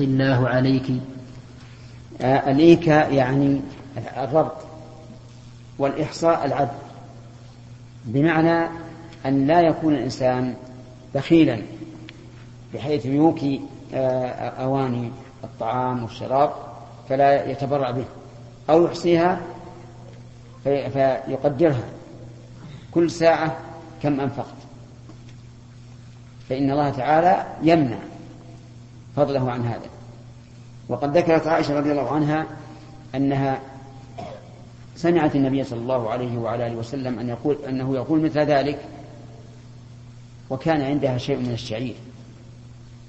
الله 0.00 0.48
عليك. 0.48 0.92
آه، 2.20 2.50
الإيكاء 2.50 3.14
يعني 3.14 3.60
الربط 4.16 4.56
والإحصاء 5.78 6.44
العد 6.44 6.70
بمعنى 8.04 8.68
أن 9.26 9.46
لا 9.46 9.60
يكون 9.60 9.94
الإنسان 9.94 10.54
بخيلا 11.14 11.62
بحيث 12.74 13.06
يوكي 13.06 13.60
آه، 13.94 14.26
أواني 14.48 15.10
الطعام 15.44 16.02
والشراب 16.02 16.52
فلا 17.08 17.50
يتبرع 17.50 17.90
به 17.90 18.04
أو 18.70 18.84
يحصيها 18.84 19.40
فيقدرها. 20.64 21.84
كل 22.92 23.10
ساعة 23.10 23.56
كم 24.02 24.20
أنفقت؟ 24.20 24.54
فإن 26.48 26.70
الله 26.70 26.90
تعالى 26.90 27.46
يمنع. 27.62 27.98
فضله 29.16 29.50
عن 29.50 29.66
هذا. 29.66 29.88
وقد 30.88 31.16
ذكرت 31.16 31.46
عائشة 31.46 31.78
رضي 31.78 31.90
الله 31.90 32.10
عنها 32.10 32.46
أنها 33.14 33.60
سمعت 34.96 35.36
النبي 35.36 35.64
صلى 35.64 35.78
الله 35.78 36.10
عليه 36.10 36.38
وعلى 36.38 36.66
آله 36.66 36.76
وسلم 36.76 37.18
أن 37.18 37.28
يقول 37.28 37.56
أنه 37.68 37.94
يقول 37.94 38.20
مثل 38.20 38.38
ذلك 38.38 38.78
وكان 40.50 40.82
عندها 40.82 41.18
شيء 41.18 41.36
من 41.36 41.50
الشعير 41.52 41.94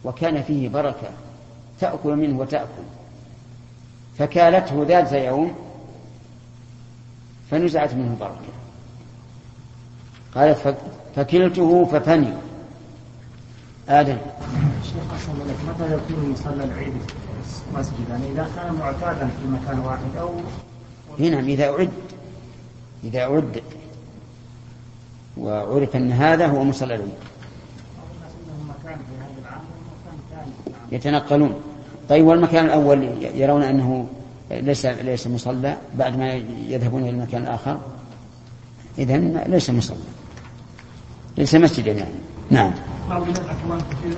وكان 0.04 0.44
فيه 0.44 0.70
بركة 0.70 1.10
تأكل 1.80 2.16
منه 2.16 2.40
وتأكل. 2.40 2.84
فكالته 4.18 4.86
ذات 4.88 5.12
يوم 5.12 5.56
فنزعت 7.52 7.94
منه 7.94 8.12
البركة 8.12 8.56
قالت 10.36 10.78
فكلته 11.16 11.86
ففني. 11.86 12.34
آدم. 13.90 14.18
شيخ 14.84 15.14
أحسن 15.14 15.34
لك 15.34 15.56
متى 15.70 15.94
يكون 15.94 16.30
مصلى 16.32 16.64
العيد 16.64 16.94
مسجدا؟ 17.74 17.96
يعني 18.10 18.32
إذا 18.32 18.50
كان 18.56 18.74
معتادا 18.74 19.28
في 19.28 19.48
مكان 19.48 19.80
واحد 19.80 20.16
أو 20.20 20.30
هنا 21.20 21.40
إذا 21.40 21.70
أعد 21.70 21.90
إذا 23.04 23.22
أعد 23.22 23.62
وعرف 25.38 25.96
أن 25.96 26.12
هذا 26.12 26.48
هو 26.48 26.64
مصلى 26.64 26.96
العيد. 26.96 27.14
يتنقلون. 30.92 31.62
طيب 32.10 32.26
والمكان 32.26 32.66
الأول 32.66 33.10
يرون 33.22 33.64
أنه 33.64 34.08
ليس 34.52 34.86
ليس 34.86 35.28
مصلى 35.28 35.78
بعد 35.96 36.18
ما 36.18 36.34
يذهبون 36.68 37.02
إلى 37.02 37.10
المكان 37.10 37.42
الآخر؟ 37.42 37.80
إذا 38.98 39.18
ليس 39.48 39.70
مصلى. 39.70 39.98
ليس 41.38 41.56
مسجدا 41.56 41.92
يعني. 41.92 42.35
نعم. 42.50 42.72
بعض 43.10 43.22
الناس 43.22 43.40
كثير 43.92 44.18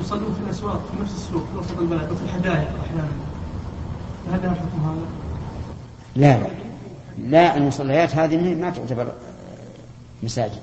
يصلون 0.00 0.34
في 0.34 0.40
الأسواق 0.46 0.82
في 0.92 1.02
نفس 1.02 1.14
السوق 1.14 1.44
في 1.52 1.58
وسط 1.58 1.78
البلد 1.78 2.12
وفي 2.12 2.22
الحدائق 2.24 2.68
أحيانا. 2.84 3.08
هل 4.32 4.42
لها 4.42 4.54
حكم 4.54 4.84
هذا؟ 4.84 5.06
لا. 6.16 6.38
لا 6.38 6.48
لا 7.28 7.56
المصليات 7.56 8.16
هذه 8.16 8.54
ما 8.54 8.70
تعتبر 8.70 9.12
مساجد. 10.22 10.60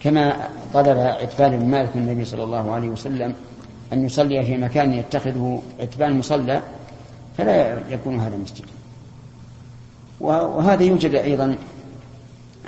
كما 0.00 0.48
طلب 0.74 0.98
عتبان 0.98 1.58
بن 1.58 1.66
مالك 1.66 1.96
من 1.96 2.02
النبي 2.02 2.24
صلى 2.24 2.44
الله 2.44 2.72
عليه 2.72 2.88
وسلم 2.88 3.34
أن 3.92 4.06
يصلي 4.06 4.44
في 4.44 4.56
مكان 4.56 4.92
يتخذه 4.92 5.62
عتبان 5.80 6.18
مصلى 6.18 6.62
فلا 7.38 7.78
يكون 7.90 8.20
هذا 8.20 8.36
مسجدا. 8.36 8.68
وهذا 10.20 10.82
يوجد 10.82 11.14
أيضا 11.14 11.56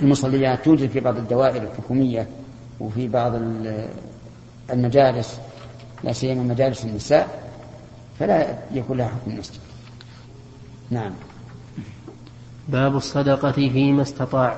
المصليات 0.01 0.65
توجد 0.65 0.89
في 0.89 0.99
بعض 0.99 1.17
الدوائر 1.17 1.63
الحكومية 1.63 2.27
وفي 2.81 3.07
بعض 3.07 3.33
المجالس 4.73 5.39
لا 6.03 6.13
سيما 6.13 6.43
مجالس 6.43 6.85
النساء 6.85 7.51
فلا 8.19 8.57
يكون 8.73 8.97
لها 8.97 9.07
حكم 9.07 9.31
المسجد 9.31 9.59
نعم. 10.89 11.11
باب 12.69 12.95
الصدقة 12.95 13.51
فيما 13.51 14.01
استطاع. 14.01 14.57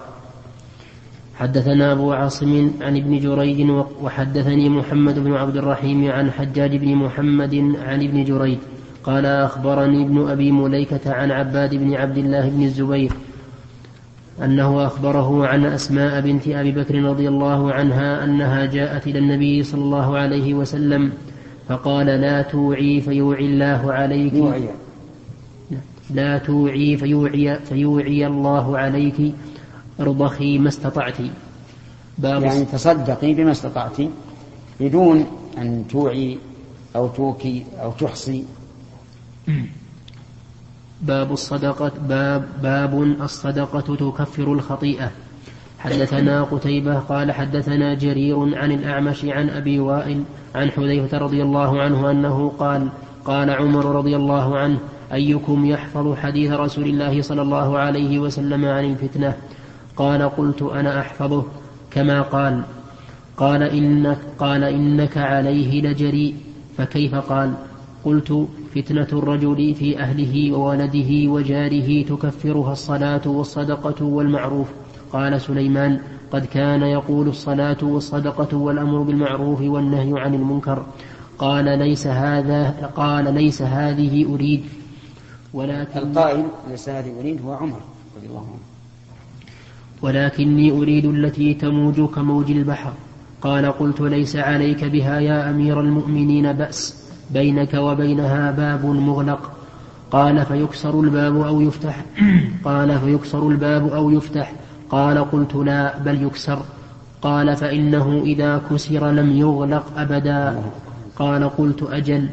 حدثنا 1.36 1.92
أبو 1.92 2.14
عاصم 2.14 2.72
عن 2.82 2.98
ابن 2.98 3.20
جريج 3.20 3.70
وحدثني 4.02 4.70
محمد 4.70 5.20
بن 5.20 5.34
عبد 5.34 5.58
الرحيم 5.58 6.12
عن 6.12 6.32
حجاج 6.32 6.76
بن 6.76 6.96
محمد 6.96 7.56
عن 7.80 8.04
ابن 8.04 8.24
جريج 8.24 8.58
قال 9.04 9.26
أخبرني 9.26 10.04
ابن 10.04 10.30
أبي 10.30 10.52
مليكة 10.52 11.14
عن 11.14 11.32
عباد 11.32 11.76
بن 11.76 11.94
عبد 11.94 12.18
الله 12.18 12.50
بن 12.50 12.64
الزبير 12.64 13.12
أنه 14.42 14.88
أخبره 14.88 15.48
عن 15.48 15.66
أسماء 15.66 16.22
بنت 16.22 16.48
أبي 16.48 16.72
بكر 16.72 17.04
رضي 17.04 17.28
الله 17.28 17.74
عنها 17.74 18.24
أنها 18.24 18.66
جاءت 18.66 19.08
إلى 19.08 19.20
النبي 19.20 19.64
صلى 19.64 19.82
الله 19.82 20.18
عليه 20.18 20.54
وسلم 20.54 21.12
فقال 21.68 22.06
لا 22.06 22.42
توعي 22.42 23.02
فيوعي 23.02 23.46
الله 23.46 23.94
عليك. 23.94 24.34
لا 26.10 26.38
توعي 26.38 26.98
فيوعي, 26.98 27.60
فيوعي 27.60 28.28
الله 28.28 28.78
عليك. 28.78 29.34
ارضخي 30.00 30.58
ما 30.58 30.70
استطعت. 30.70 31.18
باب 32.18 32.44
يعني 32.44 32.66
تصدقي 32.66 33.34
بما 33.34 33.52
استطعت 33.52 33.98
بدون 34.80 35.26
أن 35.58 35.86
توعي 35.90 36.38
أو 36.96 37.08
توكي 37.08 37.66
أو 37.82 37.92
تحصي. 37.92 38.44
باب 41.04 41.32
الصدقة 41.32 41.92
باب 42.10 42.46
باب 42.64 43.02
الصدقة 43.22 43.96
تكفر 43.96 44.54
الخطيئة. 44.54 45.12
حدثنا 45.80 46.44
قتيبة 46.44 47.00
قال 47.00 47.32
حدثنا 47.32 47.94
جرير 47.94 48.58
عن 48.58 48.72
الأعمش 48.72 49.26
عن 49.26 49.50
أبي 49.50 49.80
وائل 49.80 50.24
عن 50.56 50.72
حذيفة 50.72 51.18
رضي 51.18 51.44
الله 51.44 51.82
عنه 51.82 52.12
أنه 52.12 52.52
قال 52.60 52.90
قال 53.26 53.50
عمر 53.50 53.86
رضي 53.96 54.16
الله 54.16 54.58
عنه 54.58 54.78
أيكم 55.14 55.66
يحفظ 55.66 56.16
حديث 56.16 56.52
رسول 56.52 56.84
الله 56.84 57.22
صلى 57.22 57.42
الله 57.42 57.78
عليه 57.78 58.20
وسلم 58.20 58.66
عن 58.66 58.86
الفتنة؟ 58.86 59.38
قال 59.98 60.22
قلت 60.22 60.62
أنا 60.62 61.00
أحفظه. 61.00 61.46
كما 61.92 62.22
قال 62.22 62.64
قال 63.38 63.64
إنك, 63.64 64.18
قال 64.40 64.64
إنك 64.64 65.18
عليه 65.18 65.82
لجريء. 65.82 66.36
فكيف 66.78 67.16
قال؟ 67.16 67.54
قلت 68.06 68.48
فتنة 68.76 69.08
الرجل 69.14 69.76
في 69.76 70.00
أهله 70.00 70.52
وولده 70.52 71.32
وجاره 71.32 72.02
تكفرها 72.02 72.72
الصلاة 72.72 73.22
والصدقة 73.26 74.06
والمعروف. 74.06 74.68
قال 75.14 75.42
سليمان 75.42 76.00
قد 76.32 76.46
كان 76.46 76.82
يقول 76.82 77.28
الصلاة 77.28 77.78
والصدقة 77.82 78.58
والأمر 78.58 79.02
بالمعروف 79.02 79.62
والنهي 79.62 80.20
عن 80.20 80.36
المنكر. 80.36 80.86
قال 81.38 81.80
ليس 81.80 82.08
هذا 82.08 82.92
قال 82.96 83.34
ليس 83.34 83.62
هذه 83.62 84.34
أريد. 84.34 84.64
ولكن 85.54 86.00
القائل 86.00 86.46
ليس 86.70 86.90
هذه 86.90 87.20
أريد 87.20 87.42
هو 87.46 87.54
عمر 87.54 87.80
رضي 88.18 88.28
الله 88.28 88.40
عنه. 88.40 88.60
ولكني 90.02 90.72
أريد 90.72 91.06
التي 91.06 91.54
تموج 91.54 92.02
كموج 92.02 92.52
البحر. 92.52 92.94
قال 93.42 93.66
قلت 93.66 94.02
ليس 94.02 94.36
عليك 94.36 94.86
بها 94.86 95.20
يا 95.20 95.50
أمير 95.50 95.80
المؤمنين 95.80 96.54
بأس. 96.54 97.03
بينك 97.34 97.74
وبينها 97.74 98.52
باب 98.52 98.86
مغلق. 98.86 99.52
قال 100.12 100.46
فيكسر 100.46 101.00
الباب 101.00 101.42
أو 101.42 101.62
يفتح. 101.62 102.06
قال 102.66 103.00
فيكسر 103.00 103.48
الباب 103.48 103.88
أو 103.88 104.12
يفتح. 104.12 104.54
قال 104.90 105.32
قلت 105.32 105.56
لا 105.56 105.98
بل 105.98 106.24
يكسر. 106.24 106.60
قال 107.22 107.56
فإنه 107.56 108.22
إذا 108.26 108.62
كسر 108.72 109.12
لم 109.12 109.32
يغلق 109.38 109.86
أبدا. 109.98 110.62
قال 111.16 111.50
قلت 111.50 111.84
أجل. 111.84 112.30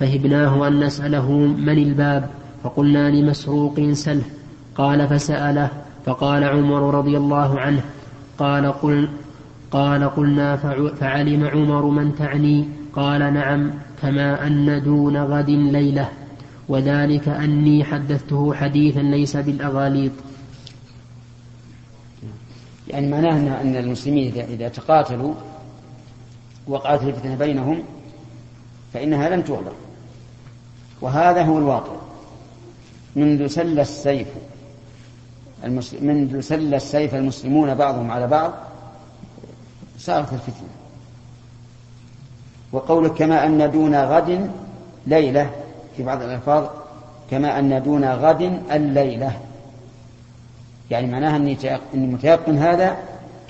فهبناه 0.00 0.68
أن 0.68 0.84
نسأله 0.84 1.32
من 1.32 1.78
الباب. 1.78 2.30
فقلنا 2.62 3.10
لمسروق 3.10 3.90
سله. 3.92 4.24
قال 4.76 5.08
فسأله. 5.08 5.68
فقال 6.06 6.44
عمر 6.44 6.94
رضي 6.94 7.16
الله 7.16 7.60
عنه. 7.60 7.82
قال 8.38 8.72
قل 8.72 9.08
قال 9.70 10.04
قلنا 10.04 10.56
فعلم 11.00 11.44
عمر 11.44 11.84
من 11.86 12.14
تعني. 12.14 12.77
قال 12.98 13.34
نعم 13.34 13.70
كما 14.02 14.46
أن 14.46 14.82
دون 14.84 15.16
غد 15.16 15.50
ليلة 15.50 16.08
وذلك 16.68 17.28
أني 17.28 17.84
حدثته 17.84 18.54
حديثا 18.54 19.00
ليس 19.00 19.36
بالأغاليط. 19.36 20.12
يعني 22.88 23.08
معناه 23.08 23.60
أن 23.60 23.76
المسلمين 23.76 24.38
إذا 24.38 24.68
تقاتلوا 24.68 25.34
وقعت 26.66 27.02
الفتنة 27.02 27.34
بينهم 27.34 27.82
فإنها 28.94 29.28
لن 29.28 29.44
تغلق. 29.44 29.76
وهذا 31.00 31.42
هو 31.42 31.58
الواقع. 31.58 31.96
منذ 33.16 33.46
سل 33.46 33.80
السيف 33.80 34.28
المسلم 35.64 36.06
منذ 36.06 36.40
سل 36.40 36.74
السيف 36.74 37.14
المسلمون 37.14 37.74
بعضهم 37.74 38.10
على 38.10 38.26
بعض 38.26 38.52
صارت 39.98 40.32
الفتنة. 40.32 40.87
وقولك 42.72 43.12
كما 43.12 43.46
أن 43.46 43.70
دون 43.70 43.94
غد 43.94 44.50
ليلة 45.06 45.50
في 45.96 46.02
بعض 46.02 46.22
الألفاظ 46.22 46.66
كما 47.30 47.58
أن 47.58 47.82
دون 47.82 48.04
غد 48.04 48.62
الليلة. 48.72 49.32
يعني 50.90 51.06
معناها 51.06 51.36
أني 51.36 51.56
متيقن 51.94 52.58
هذا 52.58 52.96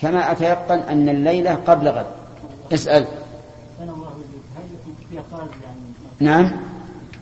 كما 0.00 0.32
أتيقن 0.32 0.78
أن 0.78 1.08
الليلة 1.08 1.54
قبل 1.54 1.88
غد. 1.88 2.06
اسأل. 2.72 3.06
أنا 3.82 3.92
الله 3.92 4.08
هل 4.08 5.16
يقال 5.16 5.48
يعني؟ 5.64 5.80
نعم. 6.20 6.60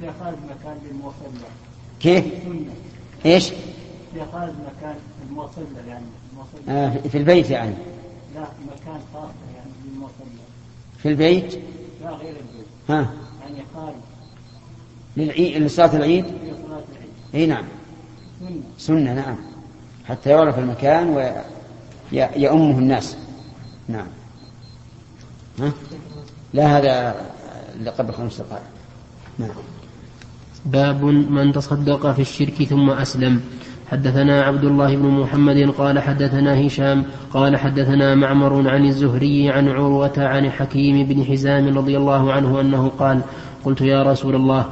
في 0.01 0.11
خارج 0.21 0.37
مكان 0.45 0.79
للمصلى 0.85 1.49
كيف؟ 2.01 2.25
إيش؟ 3.27 3.49
في 3.49 4.21
خارج 4.33 4.53
مكان 4.53 4.95
المصلى 5.31 5.89
يعني 5.89 6.05
آه 6.69 6.89
في 7.09 7.19
البيت 7.19 7.51
يعني. 7.51 7.75
لا 8.35 8.41
مكان 8.41 9.01
خاص 9.15 9.31
يعني 9.57 9.71
للمصلى 9.85 10.43
في 10.99 11.09
البيت؟ 11.09 11.59
ها؟ 12.89 13.11
يعني 13.41 13.63
خارج. 13.75 13.95
للعيد 15.17 15.63
لصلاة 15.63 15.97
العيد؟ 15.97 16.25
صلاة 16.25 16.83
العيد. 16.93 17.11
إي 17.35 17.47
نعم. 17.47 17.65
سنة. 18.41 18.61
سنة 18.79 19.15
نعم. 19.15 19.37
حتى 20.05 20.31
يعرف 20.31 20.59
المكان 20.59 21.09
ويأمه 22.13 22.79
الناس. 22.79 23.17
نعم. 23.89 24.07
ها؟ 25.59 25.73
لا 26.55 26.79
هذا 26.79 27.15
اللي 27.75 27.91
قبل 27.91 28.13
خمس 28.13 28.41
دقائق. 28.41 28.63
نعم. 29.39 29.51
باب 30.65 31.05
من 31.05 31.53
تصدق 31.53 32.13
في 32.13 32.23
الشرك 32.23 32.63
ثم 32.63 32.91
أسلم. 32.91 33.41
حدثنا 33.91 34.43
عبد 34.43 34.65
الله 34.65 34.97
بن 34.97 35.07
محمد 35.07 35.71
قال 35.79 35.99
حدثنا 35.99 36.67
هشام 36.67 37.05
قال 37.31 37.57
حدثنا 37.57 38.15
معمر 38.15 38.69
عن 38.69 38.85
الزهري 38.85 39.51
عن 39.51 39.69
عروة 39.69 40.13
عن 40.17 40.51
حكيم 40.51 41.07
بن 41.07 41.25
حزام 41.25 41.79
رضي 41.79 41.97
الله 41.97 42.33
عنه 42.33 42.61
أنه 42.61 42.89
قال 42.99 43.21
قلت 43.65 43.81
يا 43.81 44.03
رسول 44.03 44.35
الله 44.35 44.67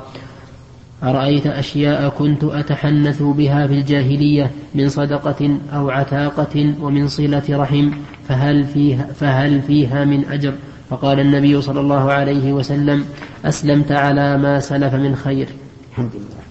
أرأيت 1.02 1.46
أشياء 1.46 2.08
كنت 2.08 2.44
أتحنث 2.44 3.22
بها 3.22 3.66
في 3.66 3.74
الجاهلية 3.74 4.50
من 4.74 4.88
صدقة 4.88 5.58
أو 5.72 5.90
عتاقة 5.90 6.74
ومن 6.80 7.08
صلة 7.08 7.42
رحم 7.50 7.90
فهل 8.28 8.64
فيها, 8.64 9.06
فهل 9.14 9.62
فيها 9.62 10.04
من 10.04 10.24
أجر؟ 10.24 10.52
فقال 10.90 11.20
النبي 11.20 11.62
صلى 11.62 11.80
الله 11.80 12.12
عليه 12.12 12.52
وسلم 12.52 13.04
أسلمت 13.44 13.92
على 13.92 14.38
ما 14.38 14.60
سلف 14.60 14.94
من 14.94 15.16
خير. 15.16 15.48
الحمد 15.90 16.10
لله. 16.14 16.44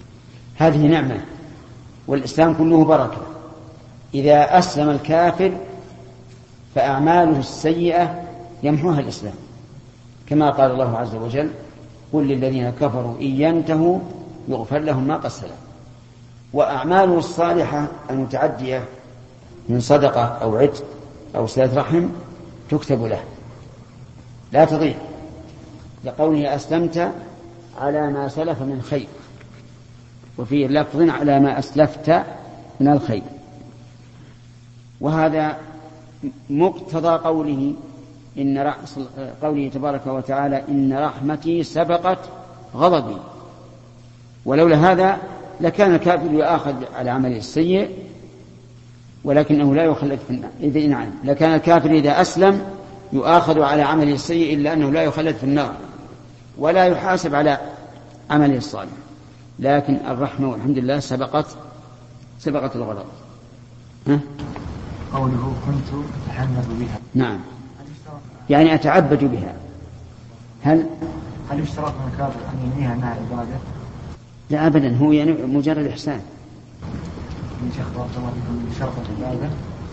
هذه 0.56 0.86
نعمة. 0.86 1.33
والإسلام 2.08 2.54
كله 2.54 2.84
بركة. 2.84 3.22
إذا 4.14 4.58
أسلم 4.58 4.90
الكافر 4.90 5.52
فأعماله 6.74 7.38
السيئة 7.38 8.22
يمحوها 8.62 9.00
الإسلام. 9.00 9.34
كما 10.26 10.50
قال 10.50 10.70
الله 10.70 10.98
عز 10.98 11.14
وجل 11.14 11.50
قل 12.12 12.28
للذين 12.28 12.70
كفروا 12.70 13.14
إن 13.20 13.26
ينتهوا 13.26 13.98
يغفر 14.48 14.78
لهم 14.78 15.06
ما 15.06 15.16
قد 15.16 15.32
وأعماله 16.52 17.18
الصالحة 17.18 17.86
المتعدية 18.10 18.84
من 19.68 19.80
صدقة 19.80 20.24
أو 20.24 20.56
عتق 20.56 20.84
أو 21.36 21.46
صلة 21.46 21.70
رحم 21.74 22.08
تكتب 22.70 23.04
له. 23.04 23.20
لا 24.52 24.64
تضيع. 24.64 24.94
لقوله 26.04 26.54
أسلمت 26.54 27.12
على 27.80 28.10
ما 28.10 28.28
سلف 28.28 28.62
من 28.62 28.82
خير. 28.82 29.06
وفي 30.38 30.68
لفظ 30.68 31.08
على 31.08 31.40
ما 31.40 31.58
أسلفت 31.58 32.10
من 32.80 32.88
الخير. 32.88 33.22
وهذا 35.00 35.56
مقتضى 36.50 37.08
قوله 37.08 37.74
إن 38.38 38.58
رأس 38.58 38.98
قوله 39.42 39.68
تبارك 39.68 40.06
وتعالى 40.06 40.62
إن 40.68 40.98
رحمتي 40.98 41.62
سبقت 41.62 42.18
غضبي. 42.76 43.16
ولولا 44.44 44.92
هذا 44.92 45.18
لكان 45.60 45.94
الكافر 45.94 46.32
يؤاخذ 46.32 46.74
على 46.94 47.10
عمله 47.10 47.36
السيء 47.36 47.88
ولكنه 49.24 49.74
لا 49.74 49.84
يخلد 49.84 50.18
في 50.18 50.30
النار 50.30 50.50
إذا 50.60 50.86
نعم 50.86 51.10
لكان 51.24 51.54
الكافر 51.54 51.90
إذا 51.90 52.20
أسلم 52.20 52.62
يؤاخذ 53.12 53.62
على 53.62 53.82
عمله 53.82 54.12
السيء 54.12 54.54
إلا 54.54 54.72
أنه 54.72 54.90
لا 54.90 55.02
يخلد 55.02 55.34
في 55.36 55.44
النار 55.44 55.74
ولا 56.58 56.84
يحاسب 56.84 57.34
على 57.34 57.58
عمله 58.30 58.56
الصالح. 58.56 58.90
لكن 59.58 59.96
الرحمة 60.08 60.50
والحمد 60.50 60.78
لله 60.78 61.00
سبقت 61.00 61.46
سبقت 62.40 62.76
الغضب 62.76 63.04
ها؟ 64.08 64.20
قوله 65.14 65.52
كنت 65.66 65.98
أتحنث 66.28 66.66
بها. 66.80 66.98
نعم. 67.14 67.38
يعني 68.50 68.74
أتعبد 68.74 69.24
بها. 69.24 69.54
هل؟ 70.64 70.86
هل 71.50 71.60
يشترط 71.60 71.92
من 71.92 72.10
الكافر 72.12 72.40
أن 72.52 72.70
ينهيها 72.72 72.94
أنها 72.94 73.10
عبادة؟ 73.10 73.56
لا 74.50 74.66
أبدا 74.66 74.96
هو 74.96 75.12
يعني 75.12 75.32
مجرد 75.32 75.86
إحسان. 75.86 76.20
من 77.62 77.72
شيخ 77.76 77.86
بارك 77.96 78.08
الله 78.18 78.30
فيكم 78.30 78.78
شرط 78.80 78.92
العبادة 79.18 79.48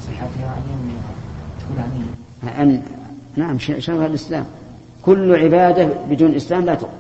صحتها 0.08 0.58
أن 0.58 0.64
ينهيها 0.72 1.12
تكون 1.60 1.78
عنية 1.84 2.64
أن 2.64 2.84
نعم 3.36 3.60
ش- 3.60 3.72
شرع 3.86 4.06
الإسلام. 4.06 4.46
كل 5.02 5.36
عبادة 5.36 5.90
بدون 6.10 6.36
إسلام 6.36 6.66
لا 6.66 6.76
تقبل 6.76 6.92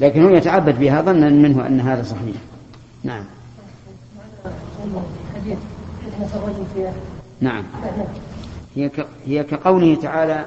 لكن 0.00 0.24
هو 0.24 0.28
يتعبد 0.28 0.78
بها 0.78 1.02
ظنا 1.02 1.28
منه 1.28 1.66
أن 1.66 1.80
هذا 1.80 2.02
صحيح 2.02 2.36
نعم 3.04 3.24
نعم 7.40 7.64
هي. 8.76 8.90
هي 9.26 9.44
كقوله 9.44 9.94
تعالى 10.02 10.44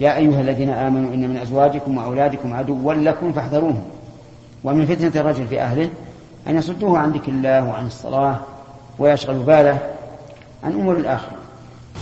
يا 0.00 0.16
أيها 0.16 0.40
الذين 0.40 0.70
آمنوا 0.70 1.14
إن 1.14 1.28
من 1.28 1.36
أزواجكم 1.36 1.96
وأولادكم 1.96 2.54
عدوا 2.54 2.94
لكم 2.94 3.32
فاحذروهم 3.32 3.82
ومن 4.64 4.86
فتنة 4.86 5.20
الرجل 5.20 5.46
في 5.46 5.60
أهله 5.60 5.90
أن 6.48 6.56
يصدوه 6.56 6.98
عن 6.98 7.10
ذكر 7.10 7.32
الله 7.32 7.68
وعن 7.68 7.86
الصلاة 7.86 8.40
ويشغل 8.98 9.38
باله 9.38 9.78
عن 10.64 10.72
أمور 10.72 10.96
الآخرة 10.96 11.36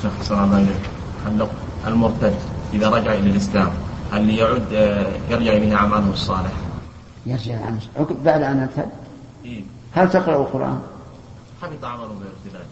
شيخ 0.03 0.13
صلى 0.23 0.45
الله 0.45 0.57
عليه 0.57 1.47
المرتد 1.87 2.35
إذا 2.75 2.89
رجع 2.89 3.13
إلى 3.13 3.31
الإسلام 3.31 3.71
هل 4.13 4.31
يعد 4.31 4.73
آه، 4.75 5.07
يرجع 5.31 5.53
إليه 5.53 5.75
أعماله 5.75 6.11
الصالحة؟ 6.11 6.68
يرجع 7.29 7.65
عن 7.67 7.79
عقب 7.97 8.25
بعد 8.25 8.43
أن 8.43 8.61
ارتد 8.61 8.89
إيه. 9.45 9.63
هل 9.93 10.11
تقرأ 10.11 10.37
القرآن؟ 10.37 10.81
حبط 11.63 11.85
عمله 11.85 12.09
بارتداده 12.09 12.67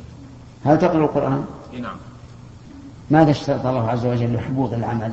هل 0.64 0.78
تقرأ 0.78 1.04
القرآن؟ 1.04 1.44
إيه 1.72 1.80
نعم. 1.80 1.96
ماذا 3.10 3.30
اشترط 3.30 3.66
الله 3.66 3.90
عز 3.90 4.06
وجل 4.06 4.34
لحبوط 4.34 4.72
العمل؟ 4.72 5.12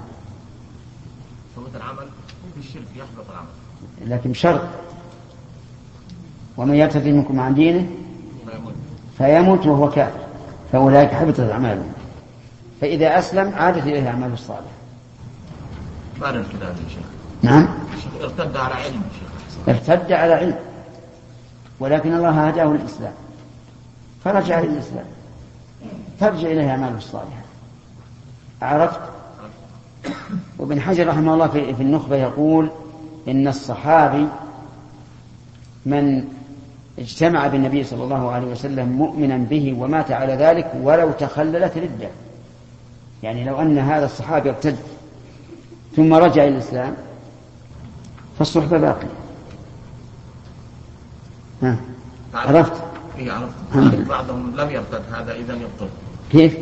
ثبوت 1.55 1.75
العمل؟ 1.75 2.07
في 2.53 2.59
الشرك 2.59 2.87
يحبط 2.95 3.29
العمل. 3.31 4.11
لكن 4.11 4.31
بشرط. 4.31 4.61
ومن 6.57 6.75
يرتد 6.75 7.07
منكم 7.07 7.39
عن 7.39 7.53
دينه 7.53 7.89
فيموت. 9.17 9.65
وهو 9.65 9.89
كافر 9.89 10.19
فأولئك 10.71 11.09
حبطت 11.09 11.39
أعمالهم. 11.39 11.93
فإذا 12.81 13.19
أسلم 13.19 13.53
عادت 13.53 13.83
إليه 13.83 14.07
أعماله 14.07 14.33
الصالحة 14.33 14.63
بعد 16.21 16.35
ارتداده 16.35 16.81
يا 16.83 16.89
شيخ. 16.89 17.05
نعم؟ 17.41 17.67
ارتد 18.21 18.57
على 18.57 18.73
علم 18.73 18.95
يا 18.95 19.19
شيخ. 19.19 19.32
ارتد 19.67 20.11
على 20.11 20.33
علم. 20.33 20.55
ولكن 21.79 22.13
الله 22.13 22.47
هداه 22.47 22.65
للإسلام. 22.65 23.13
فرجع 24.23 24.59
إلى 24.59 24.67
الإسلام. 24.67 25.05
ترجع 26.19 26.47
إليه 26.47 26.69
أعماله 26.69 26.97
الصالحة 26.97 27.43
عرفت 28.61 28.99
وابن 30.59 30.81
حجر 30.81 31.07
رحمه 31.07 31.33
الله 31.33 31.47
في, 31.47 31.75
في 31.75 31.83
النخبة 31.83 32.15
يقول 32.15 32.69
إن 33.27 33.47
الصحابي 33.47 34.27
من 35.85 36.23
اجتمع 36.99 37.47
بالنبي 37.47 37.83
صلى 37.83 38.03
الله 38.03 38.31
عليه 38.31 38.47
وسلم 38.47 38.89
مؤمنا 38.89 39.37
به 39.37 39.75
ومات 39.79 40.11
على 40.11 40.33
ذلك 40.33 40.71
ولو 40.81 41.11
تخللت 41.11 41.77
ردة. 41.77 42.09
يعني 43.23 43.43
لو 43.43 43.61
أن 43.61 43.77
هذا 43.77 44.05
الصحابي 44.05 44.49
ارتد 44.49 44.77
ثم 45.95 46.13
رجع 46.13 46.43
إلى 46.43 46.55
الإسلام 46.55 46.93
فالصحبة 48.39 48.77
باقية. 48.77 49.22
ها 51.63 51.77
تعرف- 52.33 52.47
عرفت. 52.55 52.83
إيه 53.17 53.31
عرفت. 53.31 53.53
تعرف 53.73 53.93
لله. 53.93 54.05
بعضهم 54.07 54.55
لم 54.57 54.69
يرتد 54.69 55.03
هذا 55.13 55.33
إذا 55.33 55.53
يبطل. 55.53 55.87
كيف؟ 56.31 56.57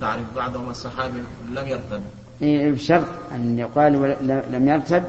تعرف 0.00 0.22
بعضهم 0.36 0.70
الصحابي 0.70 1.18
لم 1.50 1.66
يرتد. 1.66 2.02
إيه، 2.42 2.72
بشرط 2.72 3.06
أن 3.32 3.58
يقال 3.58 3.96
ول- 3.96 4.42
لم 4.52 4.68
يرتد 4.68 5.04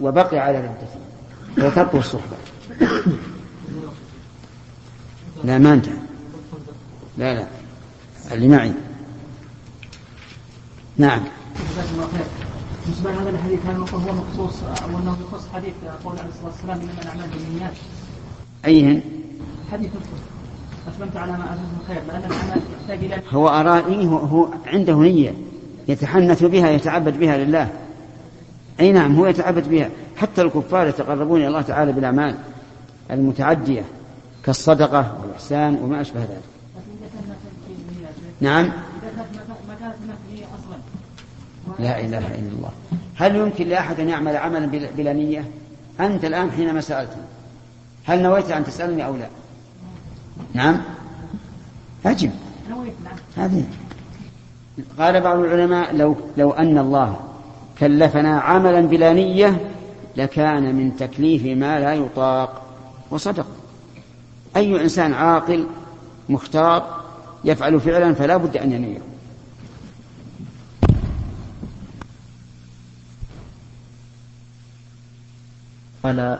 وبقي 0.00 0.38
على 0.38 0.58
ردته 0.58 1.66
وتركه 1.66 1.98
الصحبة. 1.98 2.36
لا 5.44 5.58
ما 5.58 5.72
انتهى. 5.74 5.94
لا 7.18 7.34
لا. 7.34 7.46
اللي 8.32 8.48
معي. 8.48 8.72
نعم. 10.96 11.20
جزاكم 11.70 11.94
الله 11.94 12.06
خير. 12.06 12.26
بالنسبة 12.84 13.12
لهذا 13.12 13.30
الحديث 13.30 13.58
هل 13.66 13.76
هو 13.76 14.12
مخصوص 14.14 14.62
أو 14.62 14.98
أنه 14.98 15.16
يخص 15.28 15.48
حديث 15.54 15.74
قول 16.04 16.18
عليه 16.18 16.28
الصلاة 16.28 16.46
والسلام 16.46 16.80
إنما 16.80 17.02
الأعمال 17.02 17.28
بالنيات؟ 17.30 17.72
أيهن 18.66 19.00
حديث 19.72 19.90
أسلمت 20.88 21.16
على 21.16 21.32
ما 21.32 21.38
من 21.38 21.84
خير 21.88 22.02
لأن 22.08 22.22
الاعمال 22.24 22.60
تحتاج 22.80 23.04
إلى 23.04 23.22
هو 23.30 23.48
أرائي 23.48 24.06
هو, 24.06 24.16
هو 24.16 24.48
عنده 24.66 24.94
نية 24.94 25.34
يتحنث 25.88 26.44
بها 26.44 26.70
يتعبد 26.70 27.18
بها 27.18 27.38
لله. 27.38 27.68
أي 28.80 28.92
نعم 28.92 29.16
هو 29.16 29.26
يتعبد 29.26 29.68
بها. 29.68 29.90
حتى 30.16 30.42
الكفار 30.42 30.86
يتقربون 30.86 31.40
إلى 31.40 31.48
الله 31.48 31.62
تعالى 31.62 31.92
بالأعمال 31.92 32.34
المتعدية 33.10 33.84
كالصدقة 34.44 35.18
والإحسان 35.22 35.74
وما 35.82 36.00
أشبه 36.00 36.20
ذلك. 36.20 36.42
نعم. 38.40 38.72
لا 41.78 42.00
إله 42.00 42.18
إلا 42.18 42.52
الله. 42.56 42.70
هل 43.16 43.36
يمكن 43.36 43.68
لأحد 43.68 44.00
أن 44.00 44.08
يعمل 44.08 44.36
عملا 44.36 44.66
بلا 44.96 45.12
نية؟ 45.12 45.44
أنت 46.00 46.24
الآن 46.24 46.50
حينما 46.50 46.80
سألتني. 46.80 47.22
هل 48.04 48.22
نويت 48.22 48.50
أن 48.50 48.64
تسألني 48.64 49.04
أو 49.06 49.16
لا؟ 49.16 49.28
نعم. 50.54 50.80
أجب. 52.06 52.30
نويت 52.70 52.94
نعم. 53.04 53.46
هذه. 53.46 53.64
قال 54.98 55.20
بعض 55.20 55.38
العلماء 55.38 55.96
لو 55.96 56.16
لو 56.36 56.50
أن 56.50 56.78
الله 56.78 57.20
كلفنا 57.78 58.40
عملا 58.40 58.80
بلا 58.80 59.12
نية 59.12 59.60
لكان 60.16 60.74
من 60.74 60.96
تكليف 60.96 61.44
ما 61.44 61.80
لا 61.80 61.94
يطاق. 61.94 62.62
وصدق. 63.10 63.46
أي 64.56 64.82
إنسان 64.82 65.14
عاقل 65.14 65.66
مختار 66.28 67.00
يفعل 67.44 67.80
فعلا 67.80 68.14
فلا 68.14 68.36
بد 68.36 68.56
أن 68.56 68.72
ينويه 68.72 69.00
قال 76.02 76.38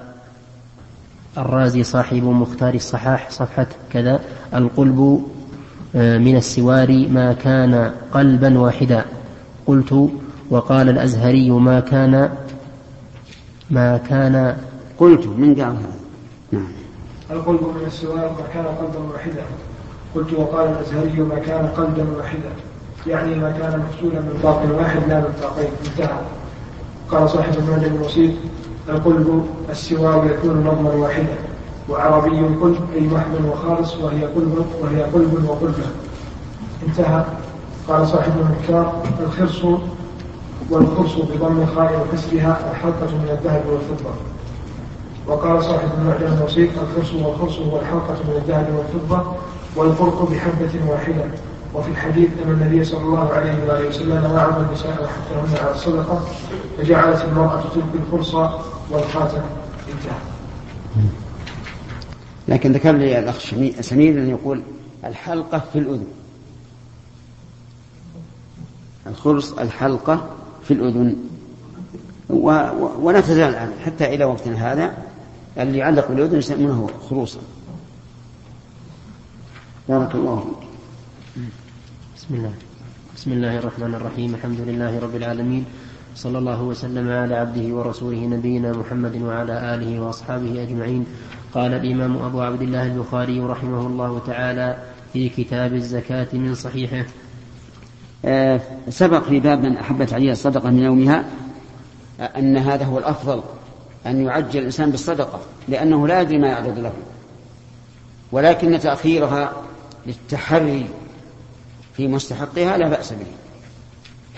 الرازي 1.38 1.82
صاحب 1.82 2.25
مختار 2.25 2.75
الصحاح 2.75 3.30
صفحة 3.30 3.66
كذا 3.92 4.20
القلب 4.54 5.25
آه، 5.96 6.18
من 6.18 6.37
السوار 6.37 7.08
ما 7.08 7.32
كان 7.32 7.92
قلبا 8.12 8.58
واحدا. 8.58 9.04
قلت 9.66 10.10
وقال 10.50 10.88
الأزهري 10.88 11.50
ما 11.50 11.80
كان 11.80 12.30
ما 13.70 13.96
كان 13.96 14.56
قلت 14.99 15.26
من 15.26 15.54
قال 15.54 15.76
هذا؟ 15.76 15.92
نعم. 16.52 16.72
القلب 17.30 17.60
من 17.62 17.87
السوار 17.87 18.16
ما 18.16 18.46
كان 18.54 18.64
قلبا 18.64 19.12
واحدا. 19.12 19.42
قلت 20.14 20.32
وقال 20.32 20.68
الأزهري 20.68 21.20
ما 21.20 21.38
كان 21.38 21.66
قلبا 21.66 22.16
واحدا. 22.16 22.50
يعني 23.06 23.34
ما 23.34 23.50
كان 23.50 23.80
مفصولا 23.80 24.20
من 24.20 24.40
طاق 24.42 24.78
واحد 24.78 25.00
لا 25.08 25.20
من 25.20 25.34
طاقين 25.42 25.70
انتهى. 25.87 26.20
قال 27.10 27.30
صاحب 27.30 27.58
المعجم 27.58 27.94
الوسيط 27.94 28.32
القلب 28.90 29.47
السوار 29.70 30.26
يكون 30.26 30.64
نظما 30.66 30.90
واحدا 30.90 31.35
وعربي 31.88 32.38
القلب 32.38 32.78
أي 32.94 33.00
محض 33.00 33.44
وخالص 33.52 33.97
وهي 33.97 34.25
قلب 34.25 34.66
وهي 34.82 35.02
قلب 35.02 35.44
وقلبه 35.49 35.87
انتهى. 36.88 37.25
قال 37.88 38.09
صاحب 38.09 38.32
المكتار 38.40 39.02
الخرص 39.20 39.64
والخرص 40.70 41.16
بضم 41.16 41.62
الخاء 41.62 42.00
وكسرها 42.00 42.70
الحلقة 42.70 43.06
من 43.06 43.28
الذهب 43.38 43.62
والفضة. 43.66 44.11
وقال 45.26 45.64
صاحب 45.64 45.88
المعجم 45.99 46.38
الوسيط 46.38 46.70
الخرص 46.70 47.12
والخرص 47.14 47.59
هو 47.59 47.80
الحلقة 47.80 48.16
من 48.28 48.42
الذهب 48.42 48.68
والفضة 48.76 49.32
والفرق 49.76 50.30
بحبة 50.30 50.90
واحدة. 50.90 51.25
وفي 51.74 51.90
الحديث 51.90 52.28
أن 52.44 52.50
النبي 52.50 52.84
صلى 52.84 53.00
الله 53.00 53.28
عليه 53.32 53.64
وآله 53.64 53.88
وسلم 53.88 54.30
وعظ 54.32 54.60
النساء 54.60 55.04
وحثهن 55.04 55.64
على 55.66 55.74
الصدقة 55.74 56.24
فجعلت 56.78 57.24
المرأة 57.24 57.60
تلقي 57.60 57.98
الفرص 58.06 58.34
والخاتم 58.90 59.42
انتهى 59.88 60.18
لكن 62.48 62.72
ذكر 62.72 62.92
لي 62.92 63.18
الأخ 63.18 63.38
سمير 63.80 64.12
أن 64.12 64.30
يقول 64.30 64.62
الحلقة 65.04 65.62
في 65.72 65.78
الأذن. 65.78 66.06
الخرص 69.06 69.52
الحلقة 69.52 70.26
في 70.64 70.74
الأذن. 70.74 71.16
و... 72.30 72.50
و... 72.50 72.90
ولا 73.00 73.20
تزال 73.20 73.48
الآن. 73.50 73.72
حتى 73.84 74.14
إلى 74.14 74.24
وقتنا 74.24 74.72
هذا 74.72 74.94
اللي 75.58 75.78
يعلق 75.78 76.08
بالأذن 76.08 76.38
يسمونه 76.38 76.90
خروصا. 77.10 77.40
بارك 79.88 80.14
الله 80.14 80.36
فيك. 80.36 80.69
بسم 82.30 82.38
الله. 82.38 82.54
بسم 83.16 83.32
الله 83.32 83.58
الرحمن 83.58 83.94
الرحيم. 83.94 84.34
الحمد 84.34 84.60
لله 84.60 84.99
رب 84.99 85.16
العالمين. 85.16 85.64
صلى 86.14 86.38
الله 86.38 86.62
وسلم 86.62 87.10
على 87.10 87.34
عبده 87.34 87.75
ورسوله 87.75 88.26
نبينا 88.26 88.72
محمد 88.72 89.16
وعلى 89.22 89.75
آله 89.75 90.00
وأصحابه 90.00 90.62
أجمعين. 90.62 91.06
قال 91.54 91.75
الإمام 91.75 92.22
أبو 92.22 92.40
عبد 92.40 92.62
الله 92.62 92.87
البخاري 92.87 93.40
رحمه 93.40 93.87
الله 93.87 94.22
تعالى 94.26 94.76
في 95.12 95.28
كتاب 95.28 95.75
الزكاة 95.75 96.28
من 96.32 96.54
صحيحه. 96.54 97.04
آه، 98.25 98.60
سبق 98.88 99.22
في 99.22 99.40
باب 99.40 99.58
من 99.58 99.76
أحبت 99.76 100.12
عليه 100.12 100.32
الصدقة 100.32 100.70
من 100.70 100.82
يومها 100.82 101.25
أن 102.20 102.56
هذا 102.56 102.84
هو 102.84 102.99
الأفضل 102.99 103.42
أن 104.06 104.25
يعجل 104.25 104.60
الإنسان 104.60 104.90
بالصدقة 104.90 105.40
لأنه 105.68 106.08
لا 106.08 106.20
يدري 106.20 106.38
ما 106.38 106.49
يعرض 106.49 106.78
له. 106.78 106.92
ولكن 108.32 108.78
تأخيرها 108.78 109.52
للتحري 110.06 110.87
في 112.00 112.09
مستحقها 112.09 112.78
لا 112.78 112.88
بأس 112.88 113.12
به 113.12 113.26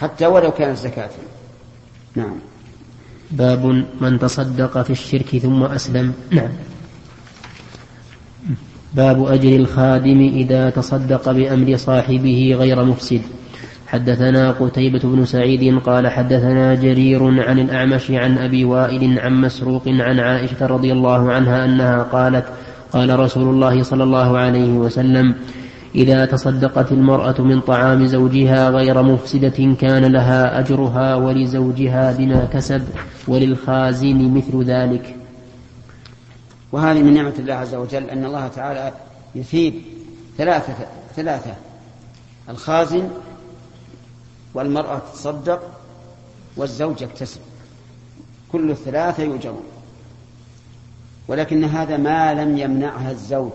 حتى 0.00 0.26
ولو 0.26 0.50
كانت 0.50 0.78
زكاة. 0.78 1.10
نعم. 2.16 2.34
باب 3.30 3.84
من 4.00 4.18
تصدق 4.18 4.82
في 4.82 4.90
الشرك 4.90 5.38
ثم 5.38 5.62
أسلم. 5.62 6.12
نعم. 6.30 6.50
باب 8.94 9.26
أجر 9.26 9.56
الخادم 9.56 10.20
إذا 10.34 10.70
تصدق 10.70 11.30
بأمر 11.30 11.76
صاحبه 11.76 12.56
غير 12.58 12.84
مفسد. 12.84 13.22
حدثنا 13.86 14.50
قتيبة 14.50 15.00
بن 15.04 15.24
سعيد 15.24 15.78
قال 15.78 16.08
حدثنا 16.08 16.74
جرير 16.74 17.22
عن 17.42 17.58
الأعمش 17.58 18.10
عن 18.10 18.38
أبي 18.38 18.64
وائل 18.64 19.18
عن 19.18 19.40
مسروق 19.40 19.82
عن 19.88 20.18
عائشة 20.18 20.66
رضي 20.66 20.92
الله 20.92 21.32
عنها 21.32 21.64
أنها 21.64 22.02
قالت 22.02 22.46
قال 22.92 23.18
رسول 23.18 23.48
الله 23.54 23.82
صلى 23.82 24.04
الله 24.04 24.38
عليه 24.38 24.72
وسلم 24.72 25.34
إذا 25.94 26.26
تصدقت 26.26 26.92
المرأة 26.92 27.40
من 27.40 27.60
طعام 27.60 28.06
زوجها 28.06 28.70
غير 28.70 29.02
مفسدة 29.02 29.74
كان 29.80 30.04
لها 30.04 30.58
أجرها 30.58 31.14
ولزوجها 31.14 32.12
بما 32.12 32.44
كسب 32.44 32.88
وللخازن 33.28 34.34
مثل 34.34 34.64
ذلك. 34.64 35.16
وهذه 36.72 37.02
من 37.02 37.14
نعمة 37.14 37.34
الله 37.38 37.54
عز 37.54 37.74
وجل 37.74 38.10
أن 38.10 38.24
الله 38.24 38.48
تعالى 38.48 38.92
يثيب 39.34 39.74
ثلاثة 40.38 40.74
ثلاثة. 41.16 41.54
الخازن 42.48 43.08
والمرأة 44.54 45.02
تصدق 45.14 45.60
والزوج 46.56 47.02
يكتسب. 47.02 47.40
كل 48.52 48.70
الثلاثة 48.70 49.22
يؤجرون. 49.22 49.64
ولكن 51.28 51.64
هذا 51.64 51.96
ما 51.96 52.34
لم 52.34 52.58
يمنعها 52.58 53.10
الزوج 53.10 53.52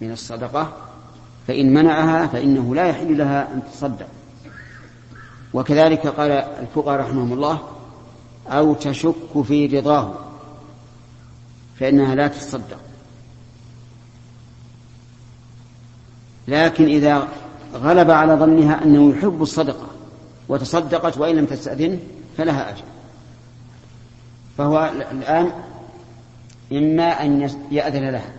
من 0.00 0.12
الصدقة 0.12 0.72
فإن 1.46 1.74
منعها 1.74 2.26
فإنه 2.26 2.74
لا 2.74 2.86
يحل 2.86 3.18
لها 3.18 3.54
أن 3.54 3.62
تصدق. 3.72 4.06
وكذلك 5.54 6.06
قال 6.06 6.30
الفقهاء 6.30 7.00
رحمهم 7.00 7.32
الله 7.32 7.58
أو 8.48 8.74
تشك 8.74 9.42
في 9.42 9.66
رضاه 9.66 10.14
فإنها 11.80 12.14
لا 12.14 12.28
تصدق. 12.28 12.78
لكن 16.48 16.84
إذا 16.84 17.28
غلب 17.74 18.10
على 18.10 18.34
ظنها 18.34 18.84
أنه 18.84 19.10
يحب 19.10 19.42
الصدقة 19.42 19.86
وتصدقت 20.48 21.18
وإن 21.18 21.36
لم 21.36 21.46
تستأذنه 21.46 21.98
فلها 22.36 22.70
أجر. 22.70 22.84
فهو 24.58 24.90
الآن 25.10 25.52
إما 26.72 27.24
أن 27.24 27.50
يأذن 27.70 28.10
لها 28.10 28.32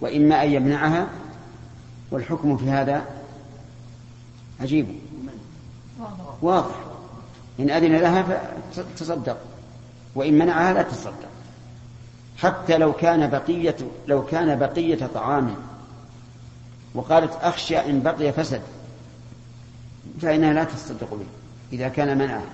وإما 0.00 0.44
أن 0.44 0.50
يمنعها 0.50 1.06
والحكم 2.12 2.56
في 2.56 2.70
هذا 2.70 3.04
عجيب. 4.60 4.86
واضح. 6.42 6.74
إن 7.60 7.70
أذن 7.70 7.96
لها 7.96 8.42
فتصدق 8.72 9.38
وإن 10.14 10.38
منعها 10.38 10.72
لا 10.72 10.82
تصدق. 10.82 11.28
حتى 12.38 12.78
لو 12.78 12.92
كان 12.92 13.30
بقية 13.30 13.76
لو 14.08 14.26
كان 14.26 14.58
بقية 14.58 15.06
طعام. 15.14 15.54
وقالت 16.94 17.32
أخشى 17.42 17.78
إن 17.78 18.02
بقي 18.02 18.32
فسد. 18.32 18.62
فإنها 20.20 20.52
لا 20.52 20.64
تصدق 20.64 21.14
به. 21.14 21.26
إذا 21.72 21.88
كان 21.88 22.18
منعها. 22.18 22.46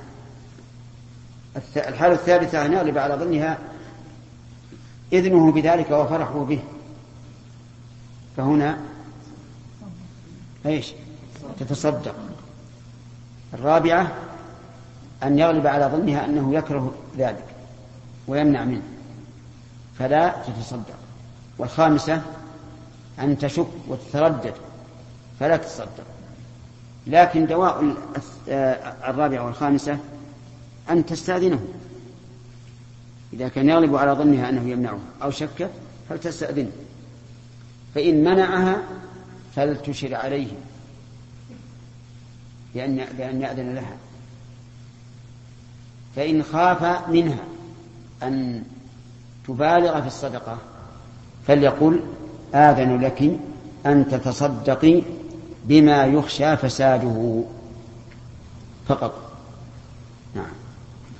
الحالة 1.76 2.14
الثالثة 2.14 2.66
أن 2.66 2.72
يغلب 2.72 2.98
على 2.98 3.14
ظنها 3.14 3.58
إذنه 5.12 5.52
بذلك 5.52 5.90
وفرحه 5.90 6.44
به. 6.44 6.60
فهنا 8.36 8.78
إيش؟ 10.66 10.92
تتصدق. 11.60 12.14
الرابعة 13.54 14.12
أن 15.22 15.38
يغلب 15.38 15.66
على 15.66 15.86
ظنها 15.86 16.24
أنه 16.24 16.54
يكره 16.54 16.94
ذلك 17.18 17.44
ويمنع 18.26 18.64
منه 18.64 18.82
فلا 19.98 20.34
تتصدق. 20.46 20.98
والخامسة 21.58 22.22
أن 23.18 23.38
تشك 23.38 23.66
وتتردد 23.88 24.54
فلا 25.40 25.56
تتصدق. 25.56 26.04
لكن 27.06 27.46
دواء 27.46 27.94
الرابعة 29.08 29.44
والخامسة 29.46 29.98
أن 30.90 31.06
تستأذنه. 31.06 31.60
إذا 33.32 33.48
كان 33.48 33.68
يغلب 33.68 33.96
على 33.96 34.12
ظنها 34.12 34.48
أنه 34.48 34.70
يمنعه 34.70 34.98
أو 35.22 35.30
شك 35.30 35.70
فلتستأذنه. 36.08 36.70
فإن 37.94 38.24
منعها 38.24 38.82
فلتشر 39.56 40.14
عليه. 40.14 40.48
بأن 42.74 43.04
بأن 43.18 43.42
يأذن 43.42 43.74
لها. 43.74 43.96
فإن 46.16 46.42
خاف 46.42 47.08
منها 47.08 47.44
أن 48.22 48.62
تبالغ 49.48 50.00
في 50.00 50.06
الصدقة 50.06 50.58
فليقل 51.46 52.00
آذن 52.54 53.00
لك 53.00 53.38
أن 53.86 54.08
تتصدقي 54.08 55.02
بما 55.64 56.04
يخشى 56.04 56.56
فساده. 56.56 57.44
فقط. 58.88 59.32
نعم. 60.34 60.52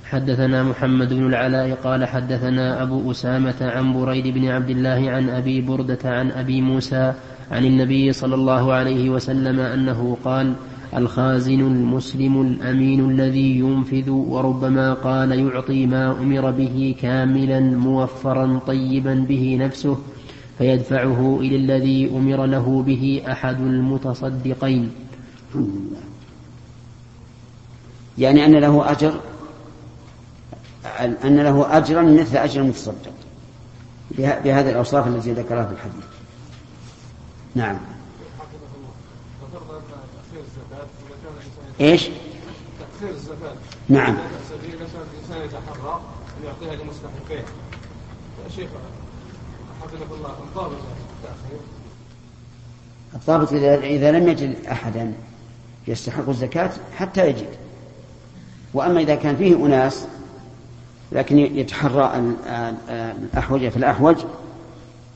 حدثنا 0.09 0.63
محمد 0.63 1.13
بن 1.13 1.25
العلاء 1.25 1.77
قال 1.83 2.05
حدثنا 2.05 2.83
أبو 2.83 3.11
أسامة 3.11 3.55
عن 3.61 3.93
بريد 3.93 4.27
بن 4.27 4.47
عبد 4.47 4.69
الله 4.69 5.11
عن 5.11 5.29
أبي 5.29 5.61
بردة 5.61 5.99
عن 6.03 6.31
أبي 6.31 6.61
موسى 6.61 7.13
عن 7.51 7.65
النبي 7.65 8.13
صلى 8.13 8.35
الله 8.35 8.73
عليه 8.73 9.09
وسلم 9.09 9.59
أنه 9.59 10.17
قال 10.25 10.53
الخازن 10.97 11.59
المسلم 11.59 12.41
الأمين 12.41 13.09
الذي 13.09 13.59
ينفذ 13.59 14.09
وربما 14.09 14.93
قال 14.93 15.31
يعطي 15.31 15.85
ما 15.85 16.11
أمر 16.11 16.51
به 16.51 16.95
كاملا 17.01 17.59
موفرا 17.59 18.59
طيبا 18.67 19.13
به 19.13 19.57
نفسه 19.61 19.97
فيدفعه 20.57 21.37
إلى 21.41 21.55
الذي 21.55 22.09
أمر 22.09 22.45
له 22.45 22.83
به 22.87 23.21
أحد 23.27 23.61
المتصدقين. 23.61 24.91
يعني 28.17 28.45
أن 28.45 28.55
له 28.55 28.91
أجر 28.91 29.13
أن 31.23 31.39
له 31.39 31.77
أجرا 31.77 32.01
مثل 32.01 32.37
أجر 32.37 32.61
المتصدق. 32.61 33.13
بهذه 34.17 34.69
الأوصاف 34.69 35.07
التي 35.07 35.33
ذكرها 35.33 35.65
في 35.65 35.73
الحديث. 35.73 36.08
نعم. 37.55 37.77
إيش؟ 41.81 42.09
تأخير 42.79 43.15
الزكاة 43.15 43.55
نعم. 43.89 44.17
الإنسان 44.63 45.45
يتحرى 45.45 46.01
أن 46.39 46.45
يعطيها 46.45 46.83
لمستحقيه 46.83 47.45
يا 48.45 48.49
شيخ 48.55 48.69
حفظك 49.81 50.11
الله 50.11 50.35
الضابط 50.43 50.77
التأخير 51.17 51.59
الضابط 53.15 53.53
إذا 53.83 54.11
لم 54.11 54.27
يجد 54.27 54.65
أحدا 54.65 55.13
يستحق 55.87 56.29
الزكاة 56.29 56.71
حتى 56.97 57.27
يجد. 57.29 57.49
وأما 58.73 59.01
إذا 59.01 59.15
كان 59.15 59.35
فيه 59.35 59.55
أناس 59.55 60.05
لكن 61.11 61.37
يتحرى 61.37 62.35
الأحوج 62.89 63.69
في 63.69 63.77
الأحوج 63.77 64.17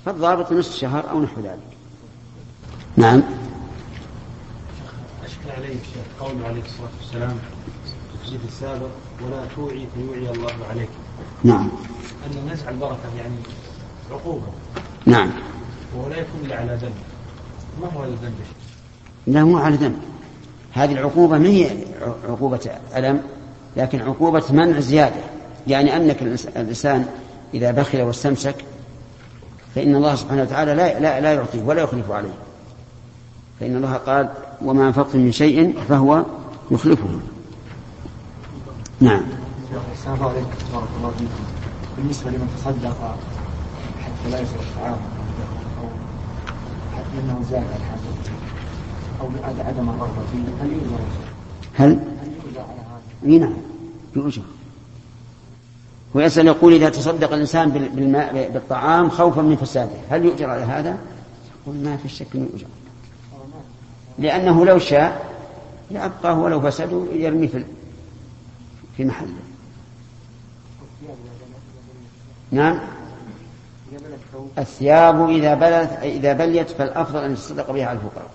فالضابط 0.06 0.52
نصف 0.52 0.76
شهر 0.76 1.10
أو 1.10 1.22
نحو 1.22 1.42
ذلك. 1.42 1.73
نعم. 2.98 3.24
أشكل 5.26 5.52
عليه 5.58 5.76
الشيخ 5.76 6.06
قوله 6.20 6.48
عليه 6.48 6.62
الصلاة 6.62 6.90
والسلام 7.02 7.38
في 8.24 8.48
السابق 8.48 8.90
ولا 9.22 9.46
توعي 9.56 9.88
فيوعي 9.96 10.30
الله 10.30 10.52
عليك. 10.70 10.90
نعم. 11.44 11.70
أن 12.26 12.52
نزع 12.54 12.70
البركة 12.70 13.16
يعني 13.18 13.36
عقوبة. 14.12 14.48
نعم. 15.06 15.32
ولا 15.96 16.18
يكون 16.18 16.42
إلا 16.46 16.56
على 16.56 16.76
ذنب. 16.82 16.94
ما 17.82 17.88
هو 17.88 18.04
هذا 18.04 18.12
الذنب؟ 18.12 18.34
لا 19.28 19.44
مو 19.44 19.58
على 19.58 19.76
ذنب. 19.76 20.00
هذه 20.74 20.92
العقوبة 20.92 21.38
ما 21.38 21.50
هي 21.50 21.70
عقوبة 22.30 22.70
ألم؟ 22.96 23.22
لكن 23.78 24.02
عقوبة 24.02 24.44
منع 24.50 24.80
زيادة. 24.80 25.22
يعني 25.68 25.96
أنك 25.96 26.22
الإنسان 26.22 27.06
إذا 27.54 27.72
بخل 27.72 28.02
واستمسك 28.02 28.56
فإن 29.76 29.96
الله 29.96 30.16
سبحانه 30.16 30.42
وتعالى 30.42 30.74
لا 30.74 31.00
لا, 31.00 31.20
لا 31.20 31.34
يعطيه 31.34 31.62
ولا 31.64 31.82
يخلف 31.82 32.12
عليه. 32.12 32.34
فإن 33.64 33.76
الله 33.76 33.94
قال 33.94 34.30
وما 34.62 34.88
أنفقتم 34.88 35.20
من 35.20 35.32
شيء 35.32 35.80
فهو 35.90 36.26
يخلفه. 36.72 37.08
نعم. 39.00 39.22
السلام 39.94 40.24
عليكم 40.24 40.50
بارك 40.74 40.88
الله 40.98 41.12
فيكم 41.12 41.44
بالنسبة 41.98 42.32
لمن 42.32 42.48
تصدق 42.58 43.18
حتى 44.02 44.32
لا 44.32 44.38
أو 44.40 44.96
حتى 46.96 47.20
أنه 47.24 47.42
زاد 47.52 47.64
الحاجة 47.64 48.36
أو 49.22 49.30
عدم 49.68 49.90
الرغبة 49.90 50.22
فيه 50.32 50.64
هل 50.64 50.72
يؤجر 50.72 51.00
هل؟ 51.74 51.90
هل 51.90 52.32
يؤجر 52.46 52.62
على 52.62 52.82
هذا؟ 52.82 53.38
نعم. 53.40 53.54
يؤجر 54.16 54.42
ويسأل 56.14 56.48
يقول 56.48 56.74
إذا 56.74 56.90
تصدق 56.90 57.34
الإنسان 57.34 57.70
بالماء 57.70 58.50
بالطعام 58.50 59.10
خوفا 59.10 59.42
من 59.42 59.56
فساده. 59.56 59.98
هل 60.10 60.26
يؤجر 60.26 60.50
على 60.50 60.64
هذا؟ 60.64 60.98
يقول 61.62 61.76
ما 61.76 61.98
في 61.98 62.10
شك 62.10 62.28
أنه 62.36 62.48
يؤجر. 62.54 62.68
لأنه 64.20 64.66
لو 64.66 64.80
شاء 64.80 65.34
لأبقاه 65.92 66.40
ولو 66.40 66.62
فسدوا 66.62 67.06
يرمي 67.14 67.48
في 67.48 67.64
في 68.98 69.06
محله. 69.06 69.30
نعم. 72.52 72.80
الثياب 74.58 75.30
إذا 75.30 75.54
بلت 75.54 75.90
إذا 76.04 76.34
بليت 76.34 76.70
فالأفضل 76.70 77.24
أن 77.24 77.32
يتصدق 77.32 77.72
بها 77.72 77.86
على 77.86 77.98
الفقراء. 77.98 78.30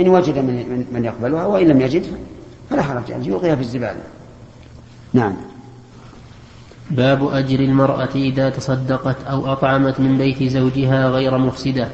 إن 0.00 0.08
وجد 0.08 0.38
من 0.38 0.86
من 0.92 1.04
يقبلها 1.04 1.46
وإن 1.46 1.68
لم 1.68 1.80
يجد 1.80 2.06
فلا 2.70 2.82
حرج 2.82 3.12
أن 3.12 3.24
يلقيها 3.24 3.54
في 3.54 3.60
الزبالة. 3.60 4.02
نعم. 5.12 5.36
باب 6.90 7.28
أجر 7.28 7.60
المرأة 7.60 8.14
إذا 8.14 8.50
تصدقت 8.50 9.16
أو 9.24 9.52
أطعمت 9.52 10.00
من 10.00 10.18
بيت 10.18 10.42
زوجها 10.42 11.08
غير 11.08 11.38
مفسدة. 11.38 11.88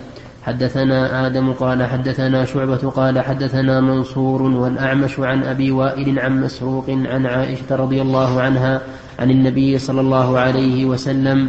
حدثنا 0.47 1.27
آدم 1.27 1.53
قال 1.53 1.83
حدثنا 1.83 2.45
شعبة 2.45 2.91
قال 2.91 3.21
حدثنا 3.21 3.81
منصور 3.81 4.43
والأعمش 4.43 5.21
عن 5.21 5.43
أبي 5.43 5.71
وائل 5.71 6.19
عن 6.19 6.41
مسروق 6.41 6.91
عن 6.91 7.27
عائشة 7.27 7.77
رضي 7.77 8.03
الله 8.03 8.41
عنها 8.41 8.81
عن 9.19 9.31
النبي 9.31 9.79
صلى 9.79 10.01
الله 10.01 10.39
عليه 10.39 10.85
وسلم 10.85 11.49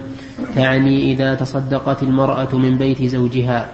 تعني 0.55 1.11
إذا 1.13 1.35
تصدقت 1.35 2.03
المرأة 2.03 2.55
من 2.55 2.77
بيت 2.77 3.03
زوجها. 3.03 3.69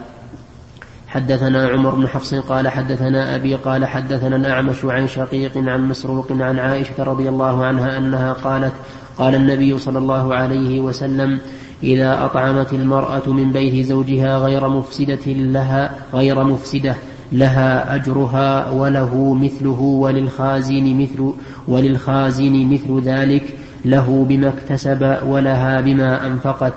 حدثنا 1.08 1.68
عمر 1.68 1.96
بن 1.96 2.08
حفص 2.08 2.34
قال 2.34 2.68
حدثنا 2.68 3.36
أبي 3.36 3.56
قال 3.56 3.86
حدثنا 3.86 4.36
الأعمش 4.36 4.86
عن 4.86 5.08
شقيق 5.08 5.58
عن 5.58 5.90
مسروق 5.90 6.32
عن 6.32 6.60
عائشة 6.60 7.04
رضي 7.04 7.30
الله 7.30 7.66
عنها 7.66 7.98
أنها 7.98 8.34
قالت 8.34 8.74
قال 9.18 9.36
النبي 9.36 9.78
صلى 9.78 9.98
الله 9.98 10.36
عليه 10.36 10.80
وسلم 10.80 11.40
إذا 11.84 12.26
أطعمت 12.26 12.74
المرأة 12.74 13.28
من 13.28 13.52
بيت 13.52 13.86
زوجها 13.86 14.38
غير 14.38 14.68
مفسدة 14.70 15.26
لها 15.28 15.92
غير 16.14 16.44
مفسدة 16.44 16.96
لها 17.32 17.96
أجرها 17.96 18.70
وله 18.70 19.34
مثله 19.34 19.82
وللخازن 19.82 21.02
مثل 21.02 21.34
وللخازن 21.68 22.70
مثل 22.74 23.02
ذلك 23.02 23.44
له 23.86 24.26
بما 24.30 24.48
اكتسب 24.48 25.18
ولها 25.26 25.82
بما 25.82 26.28
أنفقت. 26.28 26.74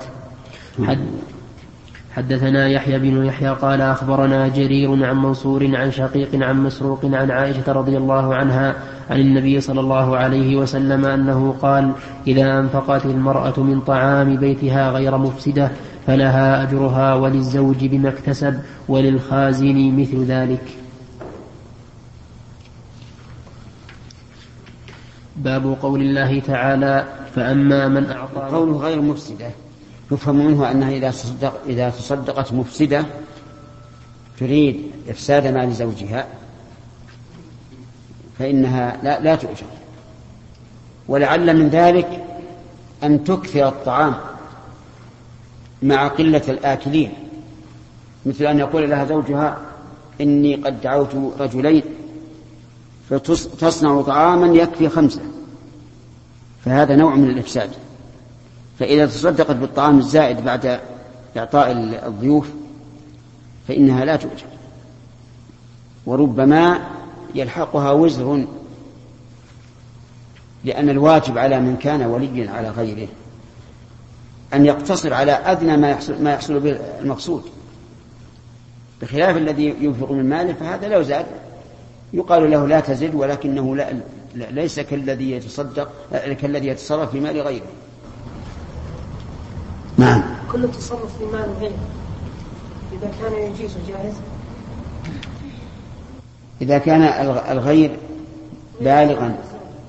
حدثنا 2.16 2.68
يحيى 2.68 2.98
بن 2.98 3.24
يحيى 3.24 3.48
قال 3.48 3.80
أخبرنا 3.80 4.48
جرير 4.48 5.04
عن 5.04 5.16
منصور 5.16 5.76
عن 5.76 5.90
شقيق 5.90 6.44
عن 6.44 6.62
مسروق 6.62 7.04
عن 7.04 7.30
عائشة 7.30 7.72
رضي 7.72 7.96
الله 7.96 8.34
عنها 8.34 8.74
عن 9.10 9.20
النبي 9.20 9.60
صلى 9.60 9.80
الله 9.80 10.16
عليه 10.16 10.56
وسلم 10.56 11.04
أنه 11.04 11.56
قال 11.62 11.92
إذا 12.26 12.58
أنفقت 12.60 13.06
المرأة 13.06 13.60
من 13.60 13.80
طعام 13.80 14.36
بيتها 14.36 14.90
غير 14.90 15.16
مفسدة 15.18 15.70
فلها 16.06 16.62
أجرها 16.62 17.14
وللزوج 17.14 17.86
بما 17.86 18.08
اكتسب 18.08 18.60
وللخازن 18.88 20.00
مثل 20.00 20.24
ذلك. 20.24 20.64
باب 25.36 25.76
قول 25.82 26.00
الله 26.00 26.40
تعالى 26.40 27.04
فأما 27.34 27.88
من 27.88 28.10
أعطى 28.10 28.56
قوله 28.56 28.76
غير 28.78 29.02
مفسدة. 29.02 29.65
يفهم 30.10 30.36
منه 30.36 30.70
أنها 30.70 30.90
إذا 30.90 31.10
تصدق 31.10 31.60
إذا 31.66 31.90
تصدقت 31.90 32.52
مفسدة 32.52 33.06
تريد 34.40 34.90
إفساد 35.08 35.46
مال 35.46 35.72
زوجها 35.72 36.26
فإنها 38.38 38.96
لا, 39.02 39.20
لا 39.20 39.34
تؤجر. 39.34 39.66
ولعل 41.08 41.56
من 41.56 41.68
ذلك 41.68 42.24
أن 43.02 43.24
تكثر 43.24 43.68
الطعام 43.68 44.14
مع 45.82 46.08
قلة 46.08 46.42
الآكلين. 46.48 47.12
مثل 48.26 48.44
أن 48.44 48.58
يقول 48.58 48.90
لها 48.90 49.04
زوجها 49.04 49.58
إني 50.20 50.54
قد 50.54 50.80
دعوت 50.80 51.16
رجلين 51.38 51.82
فتصنع 53.10 54.02
طعاما 54.02 54.56
يكفي 54.56 54.88
خمسة. 54.88 55.22
فهذا 56.64 56.96
نوع 56.96 57.14
من 57.14 57.30
الإفساد. 57.30 57.70
فإذا 58.78 59.06
تصدقت 59.06 59.56
بالطعام 59.56 59.98
الزائد 59.98 60.44
بعد 60.44 60.80
إعطاء 61.36 61.72
الضيوف 62.06 62.48
فإنها 63.68 64.04
لا 64.04 64.16
تؤجر 64.16 64.46
وربما 66.06 66.80
يلحقها 67.34 67.92
وزر 67.92 68.46
لأن 70.64 70.90
الواجب 70.90 71.38
على 71.38 71.60
من 71.60 71.76
كان 71.76 72.02
وليا 72.02 72.50
على 72.50 72.70
غيره 72.70 73.08
أن 74.54 74.66
يقتصر 74.66 75.14
على 75.14 75.32
أدنى 75.32 75.76
ما 75.76 75.90
يحصل, 75.90 76.22
ما 76.22 76.32
يحصل 76.32 76.60
به 76.60 76.78
المقصود. 77.00 77.42
بخلاف 79.02 79.36
الذي 79.36 79.74
ينفق 79.80 80.12
من 80.12 80.28
ماله 80.28 80.52
فهذا 80.52 80.88
لو 80.88 81.02
زاد 81.02 81.26
يقال 82.12 82.50
له 82.50 82.66
لا 82.66 82.80
تزد 82.80 83.14
ولكنه 83.14 83.76
لا 83.76 83.92
ليس 84.34 84.80
كالذي 84.80 85.30
يتصدق 85.30 85.88
كالذي 86.12 86.68
يتصرف 86.68 87.10
في 87.10 87.20
مال 87.20 87.40
غيره. 87.40 87.66
نعم. 89.98 90.22
كل 90.52 90.64
التصرف 90.64 91.18
في 91.18 91.24
مال 91.24 91.50
غيره. 91.60 91.72
إذا 92.92 93.10
كان 93.22 93.32
يجيز 93.50 93.76
جائز. 93.88 94.14
إذا 96.62 96.78
كان 96.78 97.02
الغ- 97.02 97.52
الغير 97.52 97.96
بالغا 98.80 99.36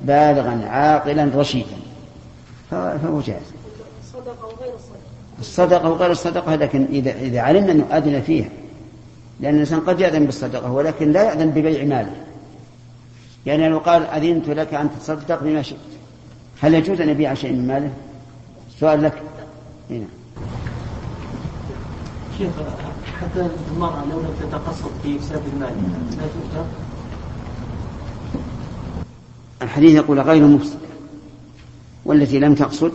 بالغا 0.01 0.65
عاقلا 0.67 1.31
رشيدا. 1.35 1.77
فهو 2.71 3.21
جائز. 3.21 3.43
صدقة 4.13 4.45
وغير 4.45 4.73
الصدقة 4.73 4.99
الصدقة 5.39 5.89
وغير 5.89 6.11
الصدقة 6.11 6.55
لكن 6.55 6.87
إذا 6.91 7.11
إذا 7.11 7.41
علمنا 7.41 7.71
أنه 7.71 7.85
أذن 7.97 8.21
فيها. 8.21 8.49
لأن 9.39 9.53
الإنسان 9.53 9.79
قد 9.79 9.99
يأذن 9.99 10.25
بالصدقة 10.25 10.71
ولكن 10.71 11.11
لا 11.11 11.23
يأذن 11.23 11.49
ببيع 11.49 11.83
ماله. 11.83 12.11
يعني 13.45 13.69
لو 13.69 13.77
قال 13.77 14.05
أذنت 14.05 14.49
لك 14.49 14.73
أن 14.73 14.89
تتصدق 14.99 15.43
بما 15.43 15.61
شئت. 15.61 15.77
هل 16.61 16.73
يجوز 16.73 17.01
أن 17.01 17.09
يبيع 17.09 17.33
شيء 17.33 17.51
من 17.51 17.67
ماله؟ 17.67 17.91
سؤال 18.79 19.03
لك. 19.03 19.13
هنا. 19.89 20.05
شيخ 22.37 22.51
حتى 23.21 23.47
المرأة 23.71 24.03
لو 24.11 24.19
لم 24.19 24.33
تتقصد 24.41 24.91
في 25.03 25.15
إفساد 25.17 25.41
المال 25.53 25.73
لا 26.11 26.23
تؤجر 26.27 26.65
الحديث 29.61 29.91
يقول 29.95 30.19
غير 30.19 30.47
مفسدة 30.47 30.77
والتي 32.05 32.39
لم 32.39 32.55
تقصد 32.55 32.91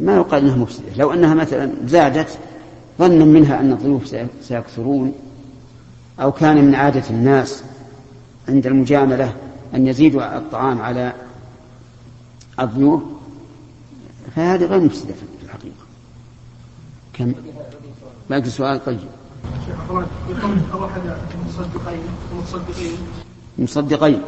ما 0.00 0.16
يقال 0.16 0.42
إنها 0.44 0.56
مفسدة. 0.56 0.86
لو 0.96 1.12
أنها 1.12 1.34
مثلا 1.34 1.72
زادت 1.86 2.38
ظنا 2.98 3.24
منها 3.24 3.60
أن 3.60 3.72
الضيوف 3.72 4.06
سي- 4.08 4.26
سيكثرون 4.42 5.12
أو 6.20 6.32
كان 6.32 6.64
من 6.64 6.74
عادة 6.74 7.02
الناس 7.10 7.62
عند 8.48 8.66
المجاملة 8.66 9.34
أن 9.74 9.86
يزيدوا 9.86 10.36
الطعام 10.38 10.80
على 10.82 11.12
الضيوف 12.60 13.02
فهذه 14.36 14.64
غير 14.64 14.80
مفسدة. 14.80 15.12
في 15.14 15.22
الحقيقة. 15.50 15.84
كم؟ 17.12 17.32
باقي 18.30 18.50
سؤال؟ 18.50 18.84
طيب. 18.84 18.98
المتصدقين 21.34 22.00
المتصدقين 22.32 22.98
مصدقين. 23.58 24.22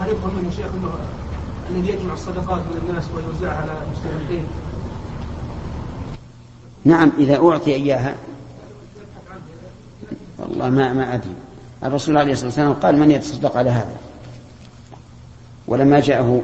هل 0.00 0.08
يفهم 0.08 0.36
منه 0.36 0.50
شيخ 0.50 0.66
أنه 0.66 0.90
الذي 1.70 1.88
يجمع 1.88 2.12
الصدقات 2.14 2.60
من 2.60 2.86
الناس 2.88 3.04
ويوزعها 3.16 3.56
على 3.56 3.72
المستهلكين؟ 3.86 4.44
نعم 6.84 7.12
إذا 7.18 7.36
أعطي 7.36 7.74
إياها. 7.74 8.14
والله 10.38 10.70
ما 10.70 10.92
ما 10.92 11.14
أدري. 11.14 11.34
الرسول 11.84 12.18
عليه 12.18 12.32
الصلاة 12.32 12.48
والسلام 12.48 12.72
قال 12.72 12.98
من 12.98 13.10
يتصدق 13.10 13.56
على 13.56 13.70
هذا؟ 13.70 13.96
ولما 15.68 16.00
جاءه 16.00 16.42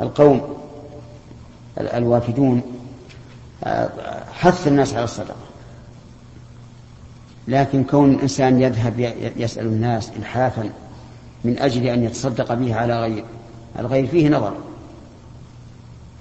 القوم 0.00 0.40
ال- 1.80 1.88
الوافدون 1.88 2.62
آه، 3.64 3.90
حث 4.32 4.68
الناس 4.68 4.94
على 4.94 5.04
الصدقة. 5.04 5.34
لكن 7.48 7.84
كون 7.84 8.10
الإنسان 8.14 8.60
يذهب 8.60 9.12
يسأل 9.36 9.66
الناس 9.66 10.10
إلحافا 10.18 10.70
من 11.44 11.58
أجل 11.58 11.86
أن 11.86 12.04
يتصدق 12.04 12.54
به 12.54 12.74
على 12.74 13.00
غير 13.00 13.24
الغير 13.78 14.06
فيه 14.06 14.28
نظر. 14.28 14.52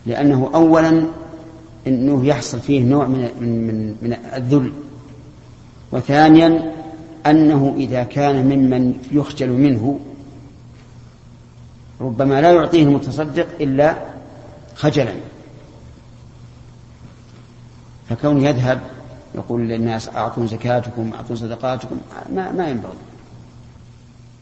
لأنه 0.05 0.49
أولا 0.55 1.05
إنه 1.87 2.25
يحصل 2.25 2.59
فيه 2.59 2.83
نوع 2.83 3.05
من 3.07 3.29
من 3.39 3.67
من, 3.67 3.95
من 4.01 4.17
الذل. 4.35 4.71
وثانيا 5.91 6.71
أنه 7.25 7.73
إذا 7.77 8.03
كان 8.03 8.45
ممن 8.45 8.93
يخجل 9.11 9.49
منه 9.49 9.99
ربما 12.01 12.41
لا 12.41 12.51
يعطيه 12.51 12.83
المتصدق 12.83 13.47
إلا 13.61 13.95
خجلا. 14.75 15.13
فكون 18.09 18.41
يذهب 18.41 18.81
يقول 19.35 19.61
للناس 19.61 20.09
أعطوا 20.09 20.45
زكاتكم 20.45 21.11
أعطوا 21.13 21.35
صدقاتكم 21.35 21.97
ما 22.33 22.51
ما 22.51 22.67
ينبغي. 22.67 22.97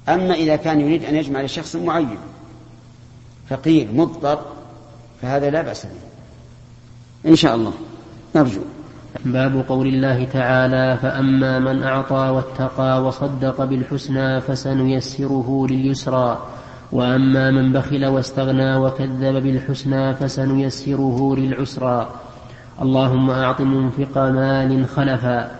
أما 0.10 0.34
إذا 0.34 0.56
كان 0.56 0.82
يريد 0.82 1.06
أن 1.06 1.16
يجمع 1.16 1.42
لشخص 1.42 1.76
معين 1.76 2.18
فقير 3.50 3.88
مضطر 3.94 4.42
فهذا 5.22 5.50
لا 5.50 5.62
بأس 5.62 5.86
به. 5.86 5.92
إن 7.30 7.36
شاء 7.36 7.56
الله. 7.56 7.74
نرجو. 8.36 8.62
باب 9.26 9.66
قول 9.70 9.88
الله 9.88 10.26
تعالى 10.26 10.98
فأما 11.02 11.60
من 11.60 11.84
أعطى 11.84 12.16
واتقى 12.16 13.04
وصدق 13.04 13.64
بالحسنى 13.64 14.42
فسنيسره 14.42 15.68
لليسرى. 15.70 16.48
وأما 16.94 17.52
من 17.52 17.74
بخل 17.74 18.06
واستغنى 18.06 18.76
وكذب 18.76 19.44
بالحسنى 19.44 20.14
فسنيسره 20.14 21.36
للعسرى. 21.36 22.10
اللهم 22.82 23.30
أعط 23.30 23.62
منفق 23.62 24.18
مال 24.18 24.88
خلفا. 24.88 25.52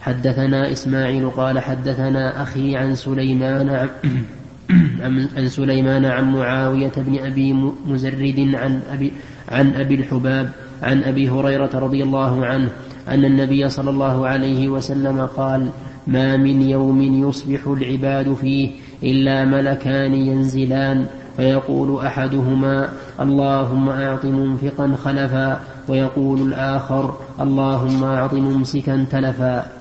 حدثنا 0.00 0.72
إسماعيل 0.72 1.30
قال 1.30 1.58
حدثنا 1.58 2.42
أخي 2.42 2.76
عن 2.76 2.94
سليمان 2.94 3.68
عن 3.68 3.88
عن 5.36 5.48
سليمان 5.48 6.04
عن 6.04 6.32
معاوية 6.32 6.92
بن 6.96 7.18
أبي 7.18 7.52
مزرد 7.86 8.50
عن 8.54 8.80
أبي 8.92 9.12
عن 9.48 9.74
أبي 9.74 9.94
الحباب 9.94 10.50
عن 10.82 11.02
أبي 11.02 11.30
هريرة 11.30 11.70
رضي 11.74 12.02
الله 12.02 12.46
عنه 12.46 12.68
أن 13.08 13.24
النبي 13.24 13.68
صلى 13.68 13.90
الله 13.90 14.26
عليه 14.26 14.68
وسلم 14.68 15.26
قال 15.26 15.70
ما 16.06 16.36
من 16.36 16.62
يوم 16.62 17.28
يصبح 17.28 17.66
العباد 17.66 18.34
فيه 18.34 18.70
إلا 19.04 19.44
ملكان 19.44 20.14
ينزلان. 20.14 21.06
فيقول 21.36 22.06
أحدهما 22.06 22.92
اللهم 23.20 23.88
أعط 23.88 24.24
منفقا 24.24 24.96
خلفا. 25.04 25.60
ويقول 25.88 26.42
الآخر 26.42 27.16
اللهم 27.40 28.04
أعط 28.04 28.34
ممسكا 28.34 29.06
تلفا. 29.10 29.72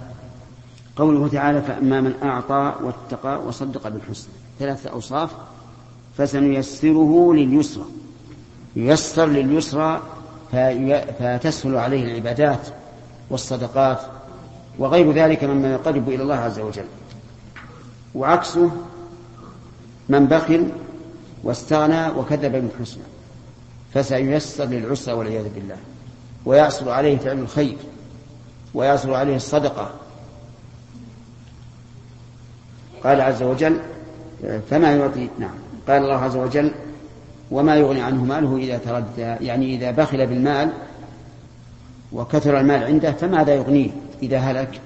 قوله 0.95 1.27
تعالى 1.27 1.61
فأما 1.61 2.01
من 2.01 2.13
أعطى 2.23 2.73
واتقى 2.83 3.41
وصدق 3.47 3.87
بالحسنى. 3.87 4.33
ثلاثة 4.59 4.89
أوصاف. 4.89 5.29
فسنيسره 6.17 7.33
لليسرى. 7.33 7.85
ييسر 8.75 9.25
لليسرى 9.25 10.01
فتسهل 11.19 11.75
عليه 11.77 12.03
العبادات 12.05 12.67
والصدقات. 13.29 13.99
وغير 14.79 15.11
ذلك 15.11 15.43
مما 15.43 15.73
يقرب 15.73 16.09
إلى 16.09 16.23
الله 16.23 16.35
عز 16.35 16.59
وجل. 16.59 16.85
وعكسه 18.15 18.71
من 20.09 20.25
بخل 20.25 20.67
واستغنى 21.43 22.09
وكذب 22.09 22.51
بالحسنى 22.51 23.03
فسييسر 23.93 24.65
للعسرى 24.65 25.13
والعياذ 25.13 25.49
بالله. 25.55 25.77
ويعصر 26.45 26.89
عليه 26.89 27.17
فعل 27.17 27.39
الخير 27.39 27.77
ويعصر 28.73 29.13
عليه 29.13 29.35
الصدقة. 29.35 29.91
قال 33.03 33.21
عز 33.21 33.43
وجل 33.43 33.79
فما 34.69 34.91
يعطي 34.91 35.29
نعم. 35.39 35.55
قال 35.87 36.03
الله 36.03 36.15
عز 36.15 36.35
وجل 36.35 36.71
وما 37.51 37.75
يغني 37.75 38.01
عنه 38.01 38.23
ماله 38.23 38.57
إذا 38.57 38.77
تردى 38.77 39.45
يعني 39.45 39.75
إذا 39.75 39.91
بخل 39.91 40.27
بالمال 40.27 40.73
وكثر 42.13 42.59
المال 42.59 42.83
عنده 42.83 43.11
فماذا 43.11 43.55
يغنيه 43.55 43.89
إذا 44.23 44.37
هلك؟ 44.37 44.81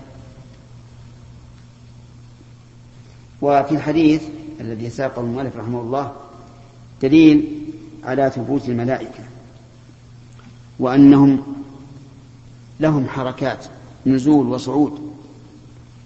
وفي 3.41 3.71
الحديث 3.71 4.23
الذي 4.61 4.89
ساقه 4.89 5.21
المؤلف 5.21 5.57
رحمه 5.57 5.81
الله 5.81 6.11
دليل 7.01 7.63
على 8.03 8.31
ثبوت 8.35 8.69
الملائكة 8.69 9.23
وأنهم 10.79 11.43
لهم 12.79 13.07
حركات 13.07 13.65
نزول 14.05 14.47
وصعود. 14.47 15.11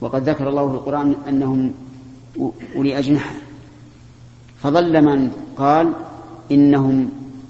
وقد 0.02 0.30
ذكر 0.30 0.50
الله 0.50 0.68
في 0.68 0.74
القرآن 0.74 1.16
أنهم 1.28 1.74
أولي 2.76 3.00
أجنحة. 3.00 3.36
فظل 4.64 5.02
من 5.02 5.32
قال 5.58 5.94
إنهم 6.52 7.10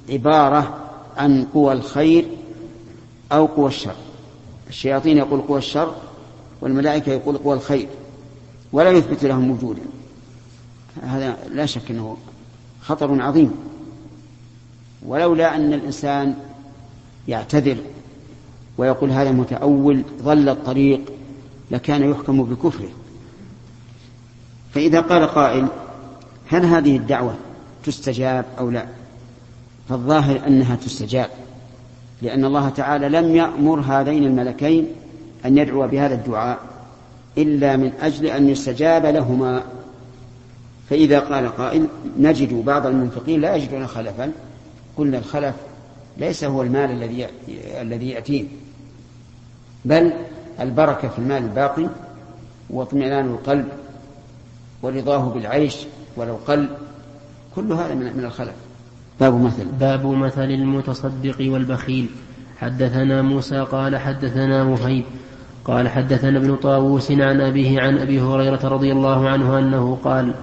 عبارة 0.09 0.77
عن 1.17 1.43
قوى 1.53 1.73
الخير 1.73 2.25
أو 3.31 3.45
قوى 3.45 3.67
الشر. 3.67 3.95
الشياطين 4.69 5.17
يقول 5.17 5.41
قوى 5.41 5.57
الشر 5.57 5.95
والملائكة 6.61 7.11
يقول 7.11 7.37
قوى 7.37 7.53
الخير 7.53 7.87
ولا 8.73 8.89
يثبت 8.89 9.25
لهم 9.25 9.51
وجودا. 9.51 9.81
هذا 11.04 11.38
لا 11.51 11.65
شك 11.65 11.91
أنه 11.91 12.17
خطر 12.82 13.21
عظيم. 13.21 13.51
ولولا 15.06 15.56
أن 15.56 15.73
الإنسان 15.73 16.36
يعتذر 17.27 17.77
ويقول 18.77 19.12
هذا 19.12 19.32
متأول 19.32 20.04
ضل 20.23 20.49
الطريق 20.49 21.01
لكان 21.71 22.12
يحكم 22.12 22.43
بكفره. 22.43 22.89
فإذا 24.73 25.01
قال 25.01 25.27
قائل 25.27 25.67
هل 26.49 26.65
هذه 26.65 26.97
الدعوة 26.97 27.36
تستجاب 27.84 28.45
أو 28.60 28.69
لا؟ 28.69 28.86
فالظاهر 29.89 30.47
أنها 30.47 30.75
تستجاب 30.75 31.30
لأن 32.21 32.45
الله 32.45 32.69
تعالى 32.69 33.10
لم 33.10 33.36
يأمر 33.36 33.80
هذين 33.80 34.23
الملكين 34.23 34.88
أن 35.45 35.58
يدعوا 35.58 35.86
بهذا 35.86 36.13
الدعاء 36.13 36.60
إلا 37.38 37.77
من 37.77 37.91
أجل 38.01 38.25
أن 38.25 38.49
يستجاب 38.49 39.06
لهما. 39.06 39.63
فإذا 40.91 41.19
قال 41.19 41.58
قائل 41.58 41.88
نجد 42.19 42.54
بعض 42.54 42.88
المنفقين 42.88 43.41
لا 43.41 43.56
يجدون 43.56 43.88
خلفا. 43.88 44.32
قلنا 44.97 45.17
الخلف 45.17 45.56
ليس 46.17 46.43
هو 46.43 46.62
المال 46.62 46.91
الذي 46.91 47.27
الذي 47.82 48.10
يأتيه 48.10 48.43
بل 49.86 50.12
البركة 50.60 51.08
في 51.08 51.19
المال 51.19 51.43
الباقي 51.43 51.88
واطمئنان 52.69 53.25
القلب 53.25 53.67
ورضاه 54.82 55.30
بالعيش 55.30 55.77
ولو 56.17 56.36
قل. 56.47 56.69
كل 57.56 57.73
هذا 57.73 57.93
من 57.93 58.23
الخلف. 58.25 58.56
باب 59.19 59.41
مثل. 59.41 59.65
باب 59.80 60.06
مثل 60.06 60.43
المتصدق 60.43 61.36
والبخيل. 61.39 62.10
حدثنا 62.58 63.21
موسى 63.21 63.60
قال 63.60 63.97
حدثنا 63.97 64.63
مهيب 64.63 65.04
قال 65.65 65.89
حدثنا 65.89 66.38
ابن 66.38 66.56
طاووس 66.56 67.12
عن 67.12 67.41
أبيه 67.41 67.82
عن 67.82 67.97
أبي 67.97 68.21
هريرة 68.21 68.67
رضي 68.67 68.91
الله 68.91 69.30
عنه 69.30 69.60
أنه 69.60 69.97
قال 70.04 70.34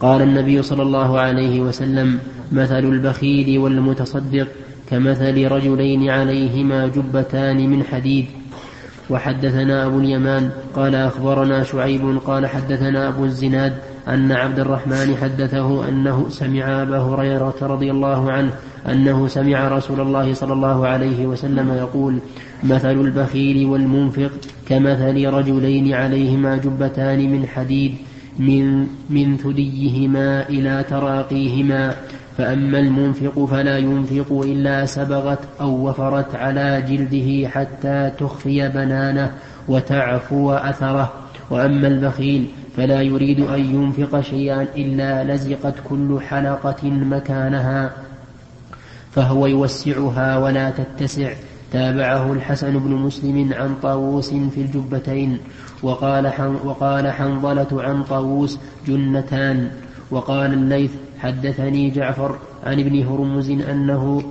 قال 0.00 0.22
النبي 0.22 0.62
صلى 0.62 0.82
الله 0.82 1.20
عليه 1.20 1.60
وسلم 1.60 2.18
مثل 2.52 2.84
البخيل 2.84 3.58
والمتصدق 3.58 4.48
كمثل 4.90 5.48
رجلين 5.48 6.10
عليهما 6.10 6.86
جبتان 6.86 7.70
من 7.70 7.84
حديد. 7.84 8.26
وحدثنا 9.10 9.86
أبو 9.86 9.98
اليمان 9.98 10.50
قال 10.74 10.94
أخبرنا 10.94 11.62
شعيب 11.62 12.18
قال 12.26 12.46
حدثنا 12.46 13.08
أبو 13.08 13.24
الزناد 13.24 13.72
أن 14.08 14.32
عبد 14.32 14.58
الرحمن 14.58 15.16
حدثه 15.16 15.88
أنه 15.88 16.26
سمع 16.28 16.82
أبا 16.82 16.98
هريرة 16.98 17.54
رضي 17.62 17.90
الله 17.90 18.32
عنه 18.32 18.52
أنه 18.88 19.28
سمع 19.28 19.68
رسول 19.68 20.00
الله 20.00 20.34
صلى 20.34 20.52
الله 20.52 20.86
عليه 20.86 21.26
وسلم 21.26 21.72
يقول 21.72 22.18
مثل 22.62 23.00
البخيل 23.00 23.66
والمنفق 23.66 24.30
كمثل 24.68 25.26
رجلين 25.26 25.94
عليهما 25.94 26.56
جبتان 26.56 27.32
من 27.32 27.46
حديد. 27.46 27.94
من 28.40 28.86
من 29.10 29.36
ثديهما 29.36 30.48
إلى 30.48 30.84
تراقيهما 30.90 31.94
فأما 32.38 32.78
المنفق 32.78 33.44
فلا 33.44 33.78
ينفق 33.78 34.42
إلا 34.44 34.86
سبغت 34.86 35.38
أو 35.60 35.88
وفرت 35.88 36.34
على 36.34 36.82
جلده 36.88 37.48
حتى 37.48 38.10
تخفي 38.18 38.68
بنانه 38.68 39.32
وتعفو 39.68 40.52
أثره. 40.52 41.12
وأما 41.50 41.88
البخيل 41.88 42.46
فلا 42.76 43.02
يريد 43.02 43.40
أن 43.40 43.60
ينفق 43.74 44.20
شيئا 44.20 44.66
إلا 44.76 45.34
لزقت 45.34 45.74
كل 45.88 46.18
حلقة 46.28 46.90
مكانها 46.90 47.90
فهو 49.12 49.46
يوسعها 49.46 50.38
ولا 50.38 50.70
تتسع. 50.70 51.32
تابعه 51.72 52.32
الحسن 52.32 52.78
بن 52.78 52.94
مسلم 52.94 53.52
عن 53.52 53.74
طاووس 53.82 54.30
في 54.30 54.60
الجبتين 54.60 55.38
وقال 55.82 56.32
وقال 56.64 57.10
حنظلة 57.12 57.82
عن 57.82 58.02
طاووس 58.04 58.58
جنتان 58.86 59.70
وقال 60.10 60.52
الليث 60.52 60.90
حدثني 61.18 61.90
جعفر 61.90 62.38
عن 62.64 62.80
ابن 62.80 63.06
هرمز 63.06 63.50
أنه 63.50 64.22